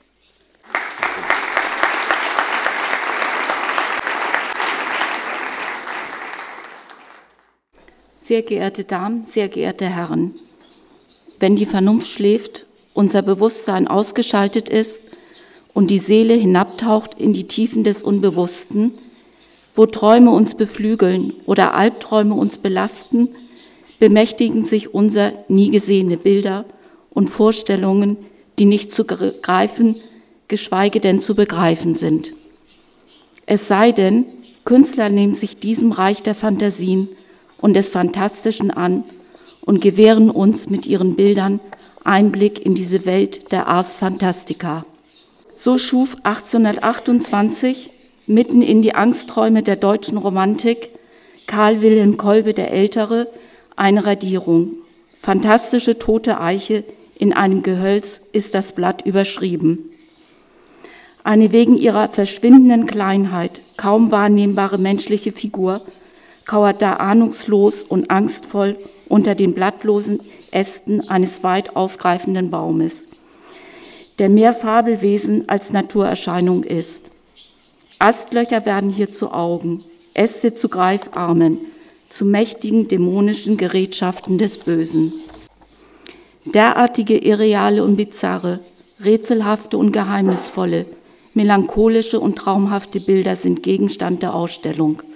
Sehr 8.27 8.41
geehrte 8.41 8.86
Damen, 8.86 9.25
sehr 9.25 9.50
geehrte 9.50 9.86
Herren, 9.86 10.34
wenn 11.39 11.55
die 11.55 11.67
Vernunft 11.67 12.08
schläft, 12.08 12.65
unser 12.96 13.22
Bewusstsein 13.22 13.88
ausgeschaltet 13.88 14.67
ist 14.67 15.00
und 15.75 15.91
die 15.91 16.00
Seele 16.00 16.34
hinabtaucht 16.34 17.20
in 17.20 17.34
die 17.34 17.48
Tiefen 17.48 17.84
des 17.84 18.01
Unbewussten, 18.01 18.96
wo 19.75 19.86
Träume 19.86 20.32
uns 20.32 20.55
beflügeln 20.55 21.34
oder 21.46 21.75
Albträume 21.75 22.34
uns 22.34 22.58
belasten, 22.58 23.29
bemächtigen 24.00 24.63
sich 24.63 24.91
unser 24.91 25.34
nie 25.48 25.70
gesehene 25.70 26.17
Bilder 26.17 26.65
und 27.12 27.29
Vorstellungen, 27.29 28.17
die 28.58 28.65
nicht 28.65 28.91
zu 28.91 29.05
greifen, 29.05 29.98
geschweige 30.48 31.00
denn 31.00 31.22
zu 31.22 31.36
begreifen 31.36 31.94
sind. 31.94 32.34
Es 33.46 33.67
sei 33.67 33.91
denn, 33.91 34.25
Künstler 34.63 35.10
nehmen 35.10 35.36
sich 35.36 35.60
diesem 35.60 35.91
Reich 35.91 36.24
der 36.24 36.34
Fantasien 36.34 37.10
und 37.59 37.74
des 37.74 37.89
Fantastischen 37.89 38.71
an 38.71 39.03
und 39.62 39.81
gewähren 39.81 40.29
uns 40.29 40.69
mit 40.69 40.85
ihren 40.85 41.15
Bildern 41.15 41.59
Einblick 42.03 42.63
in 42.63 42.75
diese 42.75 43.05
Welt 43.05 43.51
der 43.51 43.67
Ars 43.67 43.95
Fantastica. 43.95 44.85
So 45.53 45.77
schuf 45.77 46.17
1828 46.24 47.91
mitten 48.27 48.62
in 48.62 48.81
die 48.81 48.93
Angstträume 48.93 49.63
der 49.63 49.75
deutschen 49.75 50.17
Romantik 50.17 50.89
Karl 51.47 51.81
Wilhelm 51.81 52.17
Kolbe 52.17 52.53
der 52.53 52.71
Ältere 52.71 53.27
eine 53.75 54.05
Radierung. 54.05 54.74
Fantastische 55.20 55.98
tote 55.98 56.39
Eiche 56.39 56.83
in 57.18 57.33
einem 57.33 57.63
Gehölz 57.63 58.22
ist 58.31 58.53
das 58.53 58.74
Blatt 58.74 59.05
überschrieben. 59.05 59.89
Eine 61.24 61.51
wegen 61.51 61.75
ihrer 61.75 62.09
verschwindenden 62.09 62.85
Kleinheit 62.85 63.61
kaum 63.77 64.11
wahrnehmbare 64.11 64.77
menschliche 64.77 65.31
Figur 65.31 65.81
kauert 66.46 66.81
da 66.81 66.94
ahnungslos 66.94 67.84
und 67.84 68.10
angstvoll 68.12 68.77
unter 69.08 69.36
den 69.36 69.53
blattlosen 69.53 70.22
Ästen 70.51 71.08
eines 71.10 71.44
weit 71.44 71.75
ausgreifenden 71.75 72.50
Baumes, 72.50 73.08
der 74.20 74.29
mehr 74.29 74.53
Fabelwesen 74.53 75.50
als 75.50 75.72
Naturerscheinung 75.72 76.64
ist. 76.64 77.12
Astlöcher 78.00 78.66
werden 78.66 78.90
hier 78.90 79.12
zu 79.12 79.31
Augen, 79.31 79.84
Äste 80.14 80.53
zu 80.53 80.70
Greifarmen, 80.70 81.58
zu 82.08 82.25
mächtigen 82.25 82.88
dämonischen 82.88 83.58
Gerätschaften 83.58 84.38
des 84.38 84.58
Bösen. 84.58 85.14
Derartige 86.46 87.18
irreale 87.18 87.84
und 87.84 87.96
bizarre, 87.96 88.60
rätselhafte 89.03 89.77
und 89.77 89.92
geheimnisvolle, 89.92 90.86
melancholische 91.34 92.20
und 92.20 92.38
traumhafte 92.38 93.00
Bilder 93.00 93.36
sind 93.36 93.64
Gegenstand 93.64 94.22
der 94.22 94.34
Ausstellung– 94.34 95.01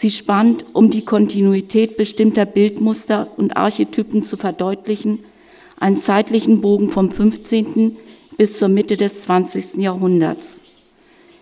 Sie 0.00 0.10
spannt, 0.10 0.64
um 0.72 0.88
die 0.88 1.04
Kontinuität 1.04 1.98
bestimmter 1.98 2.46
Bildmuster 2.46 3.28
und 3.36 3.58
Archetypen 3.58 4.22
zu 4.22 4.38
verdeutlichen, 4.38 5.18
einen 5.78 5.98
zeitlichen 5.98 6.62
Bogen 6.62 6.88
vom 6.88 7.10
15. 7.10 7.98
bis 8.38 8.58
zur 8.58 8.68
Mitte 8.68 8.96
des 8.96 9.20
20. 9.20 9.74
Jahrhunderts. 9.74 10.62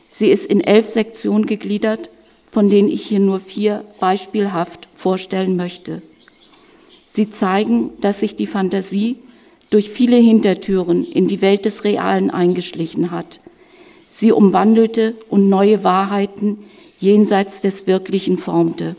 Sie 0.08 0.26
ist 0.26 0.44
in 0.44 0.60
elf 0.60 0.88
Sektionen 0.88 1.46
gegliedert, 1.46 2.10
von 2.50 2.68
denen 2.68 2.88
ich 2.88 3.06
hier 3.06 3.20
nur 3.20 3.38
vier 3.38 3.84
beispielhaft 4.00 4.88
vorstellen 4.92 5.54
möchte. 5.54 6.02
Sie 7.06 7.30
zeigen, 7.30 7.92
dass 8.00 8.18
sich 8.18 8.34
die 8.34 8.48
Fantasie 8.48 9.18
durch 9.70 9.88
viele 9.88 10.16
Hintertüren 10.16 11.04
in 11.04 11.28
die 11.28 11.42
Welt 11.42 11.64
des 11.64 11.84
Realen 11.84 12.32
eingeschlichen 12.32 13.12
hat. 13.12 13.38
Sie 14.08 14.32
umwandelte 14.32 15.14
und 15.28 15.48
neue 15.48 15.84
Wahrheiten 15.84 16.58
jenseits 16.98 17.60
des 17.60 17.86
Wirklichen 17.86 18.38
formte. 18.38 18.96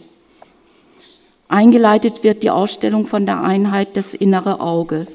Eingeleitet 1.47 2.23
wird 2.23 2.43
die 2.43 2.49
Ausstellung 2.49 3.07
von 3.07 3.25
der 3.25 3.41
Einheit 3.41 3.97
das 3.97 4.13
innere 4.13 4.61
Auge. 4.61 5.07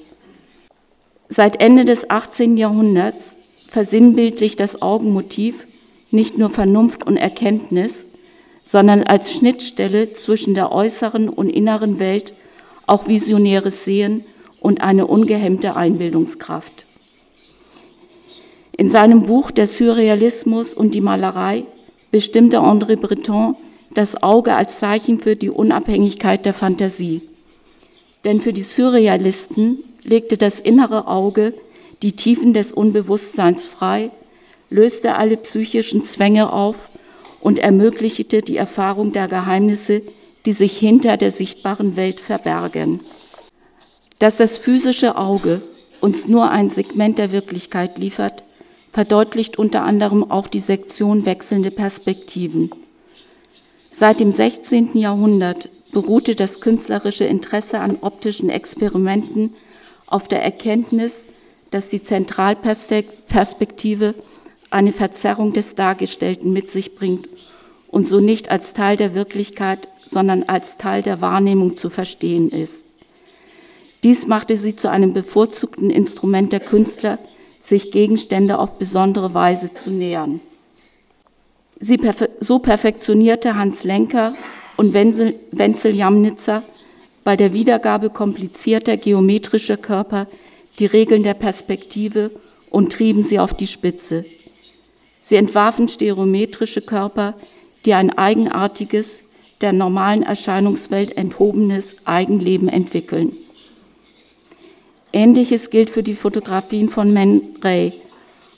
Seit 1.29 1.61
Ende 1.61 1.85
des 1.85 2.11
18. 2.11 2.57
Jahrhunderts 2.57 3.37
versinnbildlicht 3.71 4.61
das 4.61 4.83
Augenmotiv 4.83 5.67
nicht 6.11 6.39
nur 6.39 6.51
Vernunft 6.51 7.07
und 7.07 7.17
Erkenntnis, 7.17 8.07
sondern 8.63 9.03
als 9.03 9.33
Schnittstelle 9.33 10.13
zwischen 10.13 10.55
der 10.55 10.73
äußeren 10.73 11.29
und 11.29 11.51
inneren 11.51 11.99
Welt 11.99 12.35
auch 12.87 13.07
visionäres 13.09 13.85
Sehen 13.85 14.25
und 14.61 14.81
eine 14.81 15.07
ungehemmte 15.07 15.77
Einbildungskraft. 15.77 16.87
In 18.77 18.89
seinem 18.89 19.27
Buch 19.27 19.51
Der 19.51 19.67
Surrealismus 19.67 20.75
und 20.75 20.95
die 20.95 21.01
Malerei 21.01 21.65
bestimmte 22.15 22.61
André 22.61 22.95
Breton 22.95 23.57
das 23.93 24.23
Auge 24.23 24.55
als 24.55 24.79
Zeichen 24.79 25.19
für 25.19 25.35
die 25.35 25.51
Unabhängigkeit 25.51 26.47
der 26.47 26.55
Fantasie. 26.55 27.23
Denn 28.25 28.39
für 28.39 28.53
die 28.53 28.63
Surrealisten 28.63 29.83
legte 30.05 30.37
das 30.37 30.61
innere 30.61 31.09
Auge 31.09 31.55
die 32.03 32.13
Tiefen 32.13 32.55
des 32.55 32.73
Unbewusstseins 32.73 33.67
frei, 33.67 34.13
löste 34.71 35.17
alle 35.17 35.37
psychischen 35.39 36.05
Zwänge 36.05 36.53
auf 36.53 36.89
und 37.41 37.59
ermöglichte 37.59 38.43
die 38.43 38.59
Erfahrung 38.59 39.11
der 39.11 39.27
Geheimnisse, 39.27 40.03
die 40.47 40.53
sich 40.53 40.79
hinter 40.79 41.17
der 41.17 41.33
sichtbaren 41.33 41.97
Welt 41.97 42.21
verbergen. 42.21 43.01
Dass 44.21 44.37
das 44.37 44.57
physische 44.57 45.19
Auge 45.19 45.63
uns 46.01 46.29
nur 46.29 46.49
ein 46.49 46.71
Segment 46.71 47.19
der 47.19 47.33
Wirklichkeit 47.33 47.99
liefert, 47.99 48.45
verdeutlicht 48.95 49.59
unter 49.59 49.83
anderem 49.83 50.31
auch 50.31 50.47
die 50.47 50.61
Sektion 50.61 51.27
wechselnde 51.27 51.73
Perspektiven. 51.73 52.71
Seit 53.91 54.21
dem 54.21 54.31
16. 54.31 54.97
Jahrhundert 54.97 55.69
beruhte 55.93 56.37
das 56.37 56.61
künstlerische 56.61 57.25
Interesse 57.25 57.81
an 57.81 57.99
optischen 58.03 58.51
Experimenten 58.51 59.57
auf 60.07 60.29
der 60.29 60.45
Erkenntnis, 60.45 61.27
dass 61.73 61.91
die 61.91 62.03
Zentralperspektive 62.03 64.15
eine 64.71 64.93
Verzerrung 64.93 65.53
des 65.53 65.75
Dargestellten 65.75 66.53
mit 66.53 66.71
sich 66.71 66.95
bringt 66.95 67.29
und 67.89 68.07
so 68.07 68.21
nicht 68.21 68.53
als 68.53 68.75
Teil 68.75 68.97
der 68.97 69.17
Wirklichkeit, 69.17 69.89
sondern 70.07 70.45
als 70.45 70.77
Teil 70.77 71.03
der 71.03 71.21
Wahrnehmung 71.21 71.75
zu 71.75 71.91
verstehen 71.91 72.49
ist. 72.49 72.87
Dies 74.05 74.29
machte 74.29 74.57
sie 74.57 74.77
zu 74.77 74.89
einem 74.89 75.15
bevorzugten 75.15 75.91
Instrument 75.91 76.53
der 76.53 76.61
Künstler, 76.61 77.19
sich 77.65 77.91
Gegenstände 77.91 78.59
auf 78.59 78.79
besondere 78.79 79.33
Weise 79.33 79.73
zu 79.73 79.91
nähern. 79.91 80.41
Perfe 81.81 82.29
so 82.39 82.59
perfektionierte 82.59 83.57
Hans 83.57 83.85
Lenker 83.85 84.35
und 84.77 84.93
Wenzel, 84.93 85.35
Wenzel 85.51 85.95
Jamnitzer 85.95 86.63
bei 87.25 87.37
der 87.37 87.55
Wiedergabe 87.55 88.11
komplizierter 88.11 88.99
geometrischer 88.99 89.79
Körper 89.79 90.27
die 90.79 90.85
Regeln 90.85 91.23
der 91.23 91.33
Perspektive 91.33 92.33
und 92.69 92.93
trieben 92.93 93.23
sie 93.23 93.39
auf 93.39 93.55
die 93.55 93.67
Spitze. 93.67 94.27
Sie 95.21 95.37
entwarfen 95.37 95.89
stereometrische 95.89 96.83
Körper, 96.83 97.35
die 97.87 97.95
ein 97.95 98.11
eigenartiges, 98.11 99.23
der 99.63 99.73
normalen 99.73 100.23
Erscheinungswelt 100.23 101.17
enthobenes 101.17 101.97
Eigenleben 102.05 102.69
entwickeln. 102.69 103.37
Ähnliches 105.15 105.71
gilt 105.71 105.91
für 105.91 106.03
die 106.03 106.17
Fotografien 106.17 106.89
von 106.89 107.15
Man 107.15 107.41
Ray, 107.63 107.93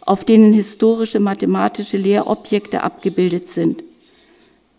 auf 0.01 0.25
denen 0.25 0.53
historische 0.53 1.21
mathematische 1.21 1.99
Lehrobjekte 1.99 2.83
abgebildet 2.83 3.51
sind. 3.51 3.85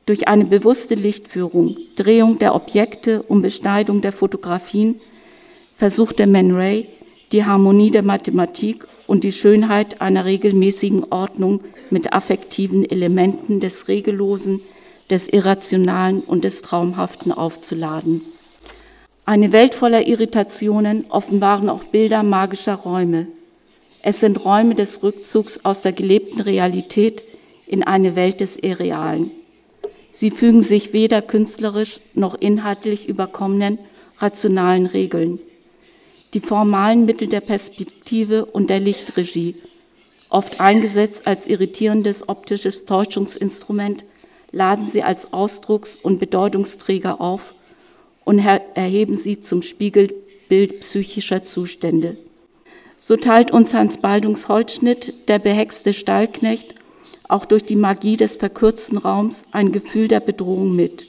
Durch 0.07 0.27
eine 0.27 0.45
bewusste 0.45 0.95
Lichtführung, 0.95 1.77
Drehung 1.95 2.39
der 2.39 2.55
Objekte 2.55 3.21
und 3.21 3.43
Beschneidung 3.43 4.01
der 4.01 4.11
Fotografien 4.11 4.99
versuchte 5.75 6.25
Man 6.25 6.55
Ray, 6.55 6.87
die 7.31 7.45
Harmonie 7.45 7.91
der 7.91 8.03
Mathematik 8.03 8.87
und 9.05 9.23
die 9.23 9.31
Schönheit 9.31 10.01
einer 10.01 10.25
regelmäßigen 10.25 11.11
Ordnung 11.11 11.61
mit 11.89 12.11
affektiven 12.11 12.89
Elementen 12.89 13.59
des 13.59 13.87
Regellosen, 13.87 14.61
des 15.09 15.27
Irrationalen 15.27 16.21
und 16.21 16.43
des 16.43 16.61
Traumhaften 16.61 17.31
aufzuladen. 17.31 18.21
Eine 19.27 19.51
Welt 19.51 19.75
voller 19.75 20.07
Irritationen 20.07 21.03
offenbaren 21.09 21.67
auch 21.67 21.83
Bilder 21.83 22.23
magischer 22.23 22.75
Räume. 22.75 23.27
Es 24.01 24.21
sind 24.21 24.45
Räume 24.45 24.73
des 24.73 25.03
Rückzugs 25.03 25.59
aus 25.65 25.81
der 25.81 25.91
gelebten 25.91 26.39
Realität 26.39 27.25
in 27.65 27.83
eine 27.83 28.15
Welt 28.15 28.39
des 28.39 28.55
Irrealen. 28.55 29.31
Sie 30.11 30.31
fügen 30.31 30.61
sich 30.61 30.93
weder 30.93 31.21
künstlerisch 31.21 31.99
noch 32.13 32.35
inhaltlich 32.35 33.09
überkommenen 33.09 33.79
rationalen 34.17 34.85
Regeln. 34.85 35.39
Die 36.33 36.39
formalen 36.39 37.03
Mittel 37.03 37.27
der 37.27 37.41
Perspektive 37.41 38.45
und 38.45 38.69
der 38.69 38.79
Lichtregie, 38.79 39.55
oft 40.29 40.61
eingesetzt 40.61 41.27
als 41.27 41.47
irritierendes 41.47 42.29
optisches 42.29 42.85
Täuschungsinstrument, 42.85 44.05
laden 44.53 44.85
sie 44.85 45.03
als 45.03 45.33
Ausdrucks- 45.33 45.99
und 46.01 46.17
Bedeutungsträger 46.17 47.19
auf 47.19 47.53
und 48.27 48.39
erheben 48.39 49.15
sie 49.15 49.39
zum 49.39 49.61
Spiegelbild 49.61 50.81
psychischer 50.81 51.45
Zustände. 51.45 52.17
So 52.97 53.15
teilt 53.15 53.51
uns 53.51 53.73
Hans 53.73 53.99
Baldungs 53.99 54.49
Holzschnitt, 54.49 55.29
der 55.29 55.39
behexte 55.39 55.93
Stallknecht, 55.93 56.75
auch 57.29 57.45
durch 57.45 57.63
die 57.63 57.77
Magie 57.77 58.17
des 58.17 58.35
verkürzten 58.35 58.97
Raums 58.97 59.45
ein 59.53 59.71
Gefühl 59.71 60.09
der 60.09 60.19
Bedrohung 60.19 60.75
mit. 60.75 61.07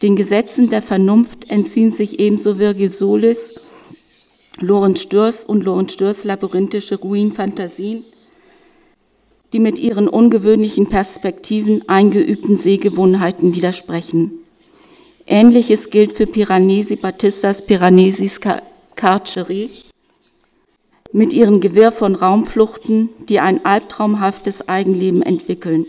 Den 0.00 0.16
Gesetzen 0.16 0.70
der 0.70 0.80
Vernunft 0.80 1.50
entziehen 1.50 1.92
sich 1.92 2.18
ebenso 2.18 2.58
Virgil 2.58 2.90
Solis, 2.90 3.60
Lorenz 4.60 5.02
Stürs 5.02 5.44
und 5.44 5.62
Lorenz 5.62 5.92
Stürs 5.92 6.24
labyrinthische 6.24 7.00
Ruinfantasien, 7.00 8.02
die 9.52 9.58
mit 9.58 9.78
ihren 9.78 10.08
ungewöhnlichen 10.08 10.88
Perspektiven 10.88 11.86
eingeübten 11.86 12.56
Sehgewohnheiten 12.56 13.54
widersprechen. 13.54 14.43
Ähnliches 15.26 15.88
gilt 15.88 16.12
für 16.12 16.26
Piranesi 16.26 16.96
Battistas 16.96 17.62
Piranesis 17.62 18.38
Carceri 18.94 19.70
mit 21.12 21.32
ihrem 21.32 21.60
Gewirr 21.60 21.92
von 21.92 22.14
Raumfluchten, 22.14 23.08
die 23.28 23.40
ein 23.40 23.64
albtraumhaftes 23.64 24.68
Eigenleben 24.68 25.22
entwickeln. 25.22 25.86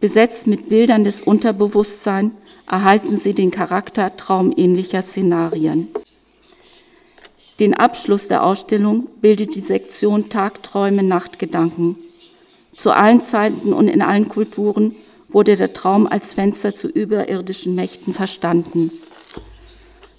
Besetzt 0.00 0.46
mit 0.46 0.68
Bildern 0.68 1.04
des 1.04 1.22
Unterbewusstseins 1.22 2.32
erhalten 2.68 3.16
sie 3.16 3.32
den 3.32 3.50
Charakter 3.50 4.14
traumähnlicher 4.16 5.00
Szenarien. 5.00 5.88
Den 7.58 7.72
Abschluss 7.72 8.28
der 8.28 8.44
Ausstellung 8.44 9.08
bildet 9.22 9.54
die 9.54 9.60
Sektion 9.60 10.28
Tagträume, 10.28 11.02
Nachtgedanken. 11.02 11.96
Zu 12.74 12.90
allen 12.94 13.22
Zeiten 13.22 13.72
und 13.72 13.88
in 13.88 14.02
allen 14.02 14.28
Kulturen 14.28 14.94
wurde 15.28 15.56
der 15.56 15.72
Traum 15.72 16.06
als 16.06 16.34
Fenster 16.34 16.74
zu 16.74 16.88
überirdischen 16.88 17.74
Mächten 17.74 18.14
verstanden. 18.14 18.90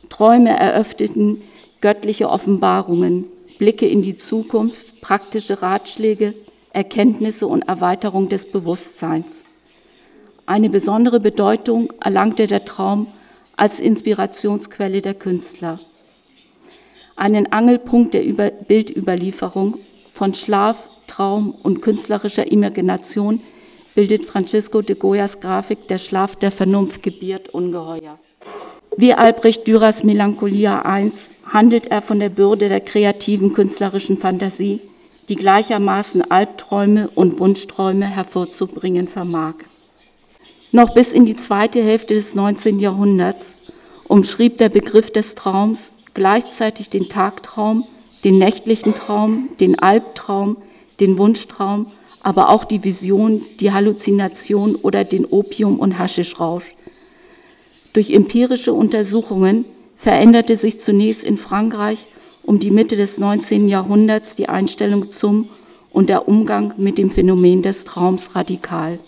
Träume 0.09 0.57
eröffneten 0.57 1.41
göttliche 1.81 2.29
Offenbarungen, 2.29 3.25
Blicke 3.59 3.87
in 3.87 4.01
die 4.01 4.15
Zukunft, 4.15 5.01
praktische 5.01 5.61
Ratschläge, 5.61 6.33
Erkenntnisse 6.71 7.47
und 7.47 7.63
Erweiterung 7.63 8.29
des 8.29 8.45
Bewusstseins. 8.45 9.43
Eine 10.45 10.69
besondere 10.69 11.19
Bedeutung 11.19 11.91
erlangte 11.99 12.47
der 12.47 12.65
Traum 12.65 13.07
als 13.55 13.79
Inspirationsquelle 13.79 15.01
der 15.01 15.13
Künstler. 15.13 15.79
Einen 17.15 17.51
Angelpunkt 17.51 18.13
der 18.13 18.21
Bildüberlieferung 18.67 19.79
von 20.11 20.33
Schlaf, 20.35 20.89
Traum 21.07 21.55
und 21.63 21.81
künstlerischer 21.81 22.51
Imagination 22.51 23.41
bildet 23.97 24.27
Francisco 24.27 24.83
de 24.83 24.95
Goyas 24.95 25.39
Grafik 25.39 25.87
Der 25.87 25.97
Schlaf 25.97 26.35
der 26.35 26.51
Vernunft 26.51 27.01
gebiert 27.01 27.49
ungeheuer. 27.49 28.19
Wie 28.95 29.15
Albrecht 29.15 29.65
Dürers 29.65 30.03
Melancholia 30.03 30.83
I 30.99 31.11
handelt 31.51 31.87
er 31.87 32.03
von 32.03 32.19
der 32.19 32.29
Bürde 32.29 32.69
der 32.69 32.81
kreativen 32.81 33.53
künstlerischen 33.53 34.15
Fantasie, 34.15 34.81
die 35.29 35.35
gleichermaßen 35.35 36.29
Albträume 36.29 37.09
und 37.15 37.39
Wunschträume 37.39 38.05
hervorzubringen 38.05 39.07
vermag. 39.07 39.55
Noch 40.71 40.93
bis 40.93 41.11
in 41.11 41.25
die 41.25 41.35
zweite 41.35 41.81
Hälfte 41.81 42.13
des 42.13 42.35
19. 42.35 42.77
Jahrhunderts 42.77 43.55
umschrieb 44.07 44.59
der 44.59 44.69
Begriff 44.69 45.09
des 45.09 45.33
Traums 45.33 45.91
gleichzeitig 46.13 46.91
den 46.91 47.09
Tagtraum, 47.09 47.87
den 48.23 48.37
nächtlichen 48.37 48.93
Traum, 48.93 49.49
den 49.59 49.79
Albtraum, 49.79 50.57
den 50.99 51.17
Wunschtraum 51.17 51.87
aber 52.27 52.49
auch 52.49 52.65
die 52.65 52.83
Vision, 52.83 53.45
die 53.61 53.71
Halluzination 53.71 54.75
oder 54.75 55.05
den 55.05 55.23
Opium- 55.23 55.79
und 55.79 55.97
Haschischrausch. 55.97 56.75
Durch 57.93 58.09
empirische 58.09 58.73
Untersuchungen 58.73 59.63
veränderte 59.95 60.57
sich 60.57 60.81
zunächst 60.81 61.23
in 61.23 61.37
Frankreich 61.37 62.05
um 62.43 62.59
die 62.59 62.69
Mitte 62.69 62.97
des 62.97 63.17
19. 63.17 63.69
Jahrhunderts 63.69 64.35
die 64.35 64.49
Einstellung 64.49 65.09
zum 65.09 65.47
und 65.89 66.09
der 66.09 66.27
Umgang 66.27 66.73
mit 66.75 66.97
dem 66.97 67.11
Phänomen 67.11 67.61
des 67.61 67.85
Traums 67.85 68.35
radikal. 68.35 68.99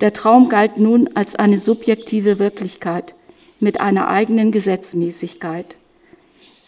Der 0.00 0.12
Traum 0.12 0.48
galt 0.48 0.78
nun 0.78 1.10
als 1.14 1.34
eine 1.34 1.58
subjektive 1.58 2.38
Wirklichkeit 2.38 3.16
mit 3.58 3.80
einer 3.80 4.06
eigenen 4.06 4.52
Gesetzmäßigkeit. 4.52 5.76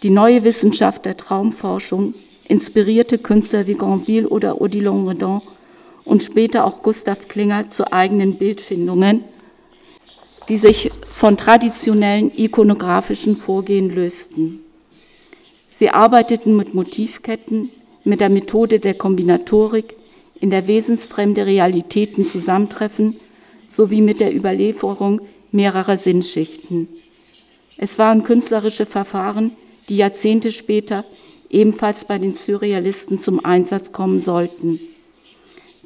Die 0.02 0.10
neue 0.10 0.42
Wissenschaft 0.42 1.06
der 1.06 1.16
Traumforschung 1.16 2.14
inspirierte 2.48 3.18
Künstler 3.18 3.66
wie 3.66 3.74
Granville 3.74 4.28
oder 4.28 4.60
Odilon 4.60 5.08
Redon 5.08 5.42
und 6.04 6.22
später 6.22 6.64
auch 6.64 6.82
Gustav 6.82 7.28
Klinger 7.28 7.68
zu 7.68 7.92
eigenen 7.92 8.36
Bildfindungen, 8.36 9.24
die 10.48 10.56
sich 10.56 10.90
von 11.10 11.36
traditionellen 11.36 12.32
ikonografischen 12.34 13.36
Vorgehen 13.36 13.94
lösten. 13.94 14.60
Sie 15.68 15.90
arbeiteten 15.90 16.56
mit 16.56 16.72
Motivketten, 16.72 17.70
mit 18.04 18.20
der 18.20 18.30
Methode 18.30 18.80
der 18.80 18.94
Kombinatorik, 18.94 19.94
in 20.40 20.50
der 20.50 20.66
wesensfremde 20.66 21.44
Realitäten 21.44 22.26
zusammentreffen, 22.26 23.16
sowie 23.66 24.00
mit 24.00 24.20
der 24.20 24.34
Überlieferung 24.34 25.20
mehrerer 25.52 25.98
Sinnschichten. 25.98 26.88
Es 27.76 27.98
waren 27.98 28.24
künstlerische 28.24 28.86
Verfahren, 28.86 29.52
die 29.88 29.98
Jahrzehnte 29.98 30.52
später 30.52 31.04
ebenfalls 31.50 32.04
bei 32.04 32.18
den 32.18 32.34
Surrealisten 32.34 33.18
zum 33.18 33.44
Einsatz 33.44 33.92
kommen 33.92 34.20
sollten. 34.20 34.80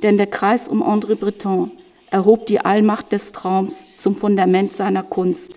Denn 0.02 0.16
der 0.16 0.26
Kreis 0.26 0.68
um 0.68 0.82
André 0.82 1.14
Breton 1.14 1.70
erhob 2.10 2.46
die 2.46 2.60
Allmacht 2.60 3.12
des 3.12 3.32
Traums 3.32 3.86
zum 3.96 4.16
Fundament 4.16 4.72
seiner 4.72 5.02
Kunst, 5.02 5.54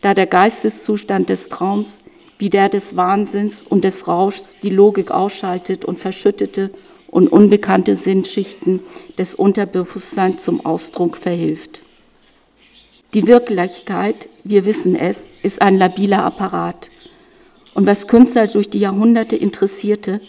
da 0.00 0.14
der 0.14 0.26
Geisteszustand 0.26 1.28
des 1.28 1.48
Traums 1.48 2.00
wie 2.38 2.50
der 2.50 2.68
des 2.68 2.96
Wahnsinns 2.96 3.62
und 3.62 3.84
des 3.84 4.08
Rauschs 4.08 4.56
die 4.64 4.70
Logik 4.70 5.12
ausschaltet 5.12 5.84
und 5.84 6.00
verschüttete 6.00 6.70
und 7.06 7.28
unbekannte 7.28 7.94
Sinnschichten 7.94 8.80
des 9.16 9.36
Unterbewusstseins 9.36 10.42
zum 10.42 10.66
Ausdruck 10.66 11.16
verhilft. 11.16 11.82
Die 13.14 13.26
Wirklichkeit, 13.28 14.28
wir 14.42 14.64
wissen 14.64 14.96
es, 14.96 15.30
ist 15.42 15.62
ein 15.62 15.76
labiler 15.76 16.24
Apparat. 16.24 16.90
Und 17.74 17.86
was 17.86 18.06
Künstler 18.06 18.46
durch 18.46 18.68
die 18.68 18.78
Jahrhunderte 18.78 19.36
interessierte, 19.36 20.20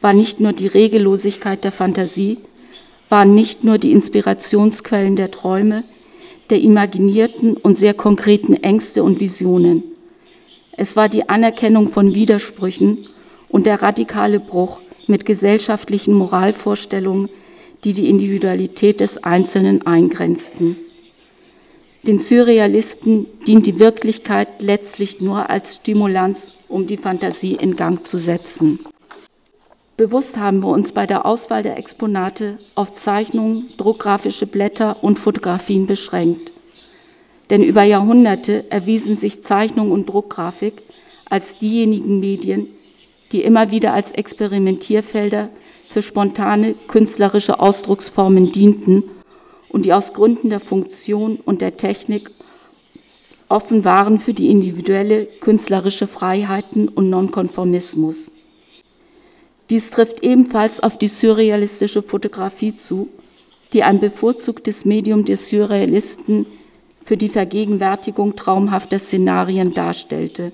war 0.00 0.12
nicht 0.12 0.40
nur 0.40 0.52
die 0.52 0.66
Regellosigkeit 0.66 1.64
der 1.64 1.72
Fantasie, 1.72 2.38
waren 3.08 3.34
nicht 3.34 3.64
nur 3.64 3.78
die 3.78 3.92
Inspirationsquellen 3.92 5.16
der 5.16 5.30
Träume, 5.30 5.84
der 6.50 6.60
imaginierten 6.60 7.56
und 7.56 7.76
sehr 7.76 7.94
konkreten 7.94 8.54
Ängste 8.54 9.02
und 9.02 9.20
Visionen. 9.20 9.82
Es 10.76 10.96
war 10.96 11.08
die 11.08 11.28
Anerkennung 11.28 11.88
von 11.88 12.14
Widersprüchen 12.14 13.06
und 13.48 13.66
der 13.66 13.82
radikale 13.82 14.40
Bruch 14.40 14.80
mit 15.06 15.24
gesellschaftlichen 15.24 16.14
Moralvorstellungen, 16.14 17.28
die 17.84 17.92
die 17.92 18.08
Individualität 18.08 19.00
des 19.00 19.22
Einzelnen 19.22 19.86
eingrenzten. 19.86 20.76
Den 22.06 22.20
Surrealisten 22.20 23.26
dient 23.48 23.66
die 23.66 23.80
Wirklichkeit 23.80 24.62
letztlich 24.62 25.20
nur 25.20 25.50
als 25.50 25.76
Stimulanz, 25.76 26.52
um 26.68 26.86
die 26.86 26.96
Fantasie 26.96 27.54
in 27.54 27.74
Gang 27.74 28.06
zu 28.06 28.18
setzen. 28.18 28.78
Bewusst 29.96 30.36
haben 30.36 30.62
wir 30.62 30.68
uns 30.68 30.92
bei 30.92 31.06
der 31.06 31.26
Auswahl 31.26 31.64
der 31.64 31.78
Exponate 31.78 32.58
auf 32.76 32.92
Zeichnungen, 32.92 33.70
druckgrafische 33.76 34.46
Blätter 34.46 35.02
und 35.02 35.18
Fotografien 35.18 35.88
beschränkt. 35.88 36.52
Denn 37.50 37.64
über 37.64 37.82
Jahrhunderte 37.82 38.70
erwiesen 38.70 39.16
sich 39.16 39.42
Zeichnung 39.42 39.90
und 39.90 40.08
Druckgrafik 40.08 40.82
als 41.28 41.58
diejenigen 41.58 42.20
Medien, 42.20 42.68
die 43.32 43.42
immer 43.42 43.72
wieder 43.72 43.94
als 43.94 44.12
Experimentierfelder 44.12 45.48
für 45.88 46.02
spontane 46.02 46.74
künstlerische 46.86 47.58
Ausdrucksformen 47.58 48.52
dienten 48.52 49.02
und 49.76 49.84
die 49.84 49.92
aus 49.92 50.14
Gründen 50.14 50.48
der 50.48 50.58
Funktion 50.58 51.36
und 51.44 51.60
der 51.60 51.76
Technik 51.76 52.30
offen 53.50 53.84
waren 53.84 54.18
für 54.18 54.32
die 54.32 54.48
individuelle 54.48 55.26
künstlerische 55.26 56.06
Freiheiten 56.06 56.88
und 56.88 57.10
Nonkonformismus. 57.10 58.30
Dies 59.68 59.90
trifft 59.90 60.22
ebenfalls 60.22 60.80
auf 60.82 60.96
die 60.96 61.08
surrealistische 61.08 62.00
Fotografie 62.00 62.74
zu, 62.74 63.10
die 63.74 63.82
ein 63.82 64.00
bevorzugtes 64.00 64.86
Medium 64.86 65.26
der 65.26 65.36
Surrealisten 65.36 66.46
für 67.04 67.18
die 67.18 67.28
Vergegenwärtigung 67.28 68.34
traumhafter 68.34 68.98
Szenarien 68.98 69.74
darstellte. 69.74 70.52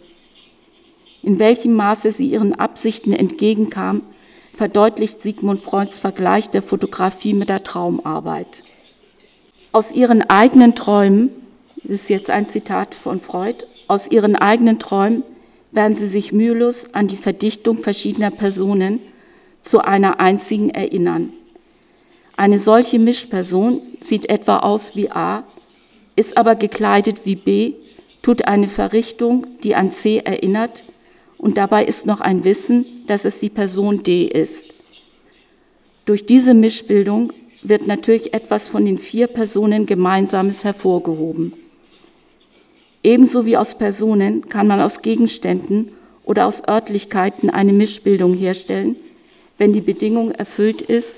In 1.23 1.39
welchem 1.39 1.75
Maße 1.77 2.11
sie 2.11 2.27
ihren 2.27 2.57
Absichten 2.57 3.13
entgegenkam, 3.13 4.03
verdeutlicht 4.53 5.23
Sigmund 5.23 5.63
Freuds 5.63 6.01
Vergleich 6.01 6.51
der 6.51 6.63
Fotografie 6.63 7.35
mit 7.35 7.51
der 7.51 7.63
Traumarbeit. 7.63 8.65
Aus 9.73 9.91
ihren 9.91 10.21
eigenen 10.29 10.75
Träumen, 10.75 11.31
das 11.83 11.93
ist 11.93 12.11
jetzt 12.11 12.29
ein 12.29 12.47
Zitat 12.47 12.95
von 12.95 13.23
Freud, 13.23 13.65
aus 13.89 14.07
ihren 14.11 14.37
eigenen 14.37 14.79
Träumen 14.79 15.23
werden 15.71 15.95
sie 15.95 16.09
sich 16.09 16.31
mühelos 16.31 16.93
an 16.93 17.09
die 17.09 17.17
Verdichtung 17.17 17.79
verschiedener 17.79 18.31
Personen 18.31 19.01
zu 19.63 19.81
einer 19.81 20.21
einzigen 20.21 20.69
erinnern. 20.69 21.33
Eine 22.37 22.59
solche 22.59 22.99
Mischperson 22.99 23.81
sieht 24.01 24.29
etwa 24.29 24.59
aus 24.59 24.95
wie 24.95 25.11
A, 25.11 25.45
ist 26.17 26.37
aber 26.37 26.55
gekleidet 26.55 27.25
wie 27.25 27.37
B, 27.37 27.73
tut 28.21 28.47
eine 28.47 28.69
Verrichtung, 28.69 29.47
die 29.63 29.75
an 29.75 29.91
C 29.91 30.19
erinnert, 30.19 30.85
und 31.39 31.57
dabei 31.57 31.87
ist 31.87 32.05
noch 32.05 32.21
ein 32.21 32.45
Wissen, 32.45 32.85
dass 33.07 33.25
es 33.25 33.41
die 33.41 33.49
Person 33.49 34.03
D 34.03 34.27
ist. 34.27 34.67
Durch 36.05 36.27
diese 36.27 36.53
Mischbildung 36.53 37.33
wird 37.63 37.87
natürlich 37.87 38.35
etwas 38.35 38.69
von 38.69 38.85
den 38.85 38.99
vier 38.99 39.27
Personen 39.27 39.87
Gemeinsames 39.87 40.65
hervorgehoben. 40.65 41.53
Ebenso 43.03 43.47
wie 43.47 43.57
aus 43.57 43.77
Personen 43.77 44.47
kann 44.47 44.67
man 44.67 44.81
aus 44.81 45.03
Gegenständen 45.03 45.93
oder 46.25 46.47
aus 46.47 46.63
Örtlichkeiten 46.67 47.51
eine 47.51 47.73
Mischbildung 47.73 48.35
herstellen, 48.35 48.97
wenn 49.59 49.73
die 49.73 49.81
Bedingung 49.81 50.31
erfüllt 50.31 50.83
ist, 50.83 51.17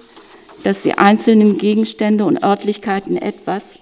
dass 0.62 0.82
die 0.82 0.96
einzelnen 0.96 1.58
Gegenstände 1.58 2.24
und 2.24 2.42
Örtlichkeiten 2.42 3.16
etwas, 3.16 3.78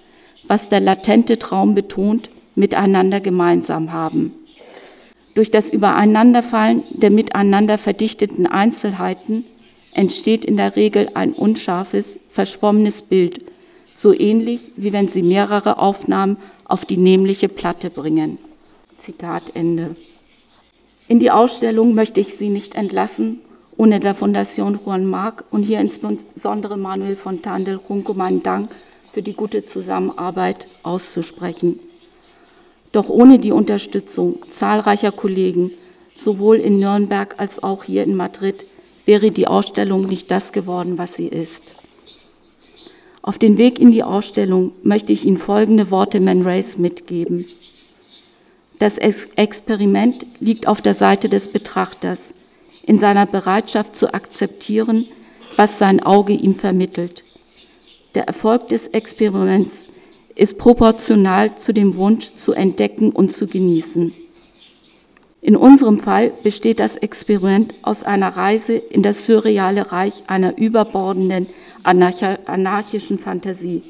was 0.47 0.67
der 0.67 0.81
latente 0.81 1.39
Traum 1.39 1.75
betont, 1.75 2.29
miteinander 2.55 3.21
gemeinsam 3.21 3.93
haben. 3.93 4.33
Durch 5.33 5.49
das 5.49 5.71
Übereinanderfallen 5.71 6.83
der 6.89 7.09
miteinander 7.09 7.77
verdichteten 7.77 8.45
Einzelheiten 8.45 9.45
entsteht 9.93 10.45
in 10.45 10.57
der 10.57 10.75
Regel 10.75 11.09
ein 11.13 11.33
unscharfes, 11.33 12.19
verschwommenes 12.33 13.03
Bild, 13.03 13.45
so 13.93 14.11
ähnlich 14.11 14.71
wie 14.75 14.91
wenn 14.91 15.07
Sie 15.07 15.21
mehrere 15.21 15.77
Aufnahmen 15.77 16.37
auf 16.65 16.83
die 16.83 16.97
nämliche 16.97 17.47
Platte 17.47 17.91
bringen. 17.91 18.39
Zitat 18.97 19.55
Ende. 19.55 19.95
In 21.07 21.19
die 21.19 21.29
Ausstellung 21.29 21.93
möchte 21.93 22.19
ich 22.19 22.35
Sie 22.35 22.49
nicht 22.49 22.73
entlassen, 22.73 23.41
ohne 23.77 23.99
der 23.99 24.15
Fondation 24.15 24.79
Juan 24.83 25.05
Marc 25.05 25.45
und 25.51 25.63
hier 25.63 25.79
insbesondere 25.79 26.75
Manuel 26.75 27.15
Fontan 27.15 27.65
del 27.65 27.79
Junco 27.87 28.13
meinen 28.13 28.41
Dank 28.41 28.71
für 29.11 29.21
die 29.21 29.33
gute 29.33 29.63
Zusammenarbeit 29.65 30.67
auszusprechen. 30.81 31.79
Doch 32.91 33.09
ohne 33.09 33.37
die 33.37 33.51
Unterstützung 33.51 34.39
zahlreicher 34.49 35.11
Kollegen, 35.11 35.71
sowohl 36.15 36.57
in 36.57 36.79
Nürnberg 36.79 37.35
als 37.37 37.61
auch 37.61 37.83
hier 37.83 38.03
in 38.03 38.15
Madrid, 38.15 38.65
wäre 39.05 39.29
die 39.29 39.47
Ausstellung 39.47 40.05
nicht 40.05 40.31
das 40.31 40.51
geworden, 40.51 40.97
was 40.97 41.13
sie 41.13 41.27
ist. 41.27 41.75
Auf 43.23 43.39
den 43.39 43.57
Weg 43.57 43.79
in 43.79 43.91
die 43.91 44.03
Ausstellung 44.03 44.73
möchte 44.83 45.13
ich 45.13 45.23
Ihnen 45.23 45.37
folgende 45.37 45.89
Worte 45.91 46.19
Man 46.19 46.41
Race 46.41 46.77
mitgeben. 46.77 47.45
Das 48.79 48.97
Experiment 48.97 50.25
liegt 50.41 50.67
auf 50.67 50.81
der 50.81 50.93
Seite 50.93 51.29
des 51.29 51.47
Betrachters, 51.47 52.33
in 52.85 52.99
seiner 52.99 53.25
Bereitschaft 53.25 53.95
zu 53.95 54.13
akzeptieren, 54.13 55.07
was 55.55 55.79
sein 55.79 56.01
Auge 56.01 56.33
ihm 56.33 56.53
vermittelt. 56.53 57.23
Der 58.13 58.27
Erfolg 58.27 58.67
des 58.67 58.89
Experiments 58.89 59.87
ist 60.35 60.57
proportional 60.57 61.57
zu 61.57 61.73
dem 61.73 61.95
Wunsch 61.95 62.35
zu 62.35 62.51
entdecken 62.51 63.11
und 63.11 63.31
zu 63.31 63.47
genießen. 63.47 64.13
In 65.43 65.57
unserem 65.57 65.99
Fall 65.99 66.31
besteht 66.41 66.79
das 66.79 66.95
Experiment 66.95 67.73
aus 67.81 68.03
einer 68.03 68.29
Reise 68.29 68.75
in 68.75 69.03
das 69.03 69.25
surreale 69.25 69.91
Reich 69.91 70.23
einer 70.27 70.57
überbordenden 70.57 71.47
anarchischen 71.83 73.19
Fantasie. 73.19 73.83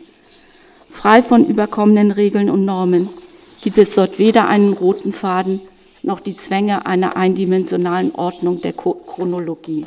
Frei 0.90 1.22
von 1.22 1.46
überkommenen 1.46 2.10
Regeln 2.10 2.50
und 2.50 2.66
Normen 2.66 3.08
gibt 3.62 3.78
es 3.78 3.94
dort 3.94 4.18
weder 4.18 4.48
einen 4.48 4.74
roten 4.74 5.14
Faden 5.14 5.62
noch 6.02 6.22
die 6.22 6.36
Zwänge 6.36 6.88
einer 6.88 7.16
eindimensionalen 7.16 8.16
Ordnung 8.16 8.60
der 8.60 8.74
Chronologie. 8.74 9.86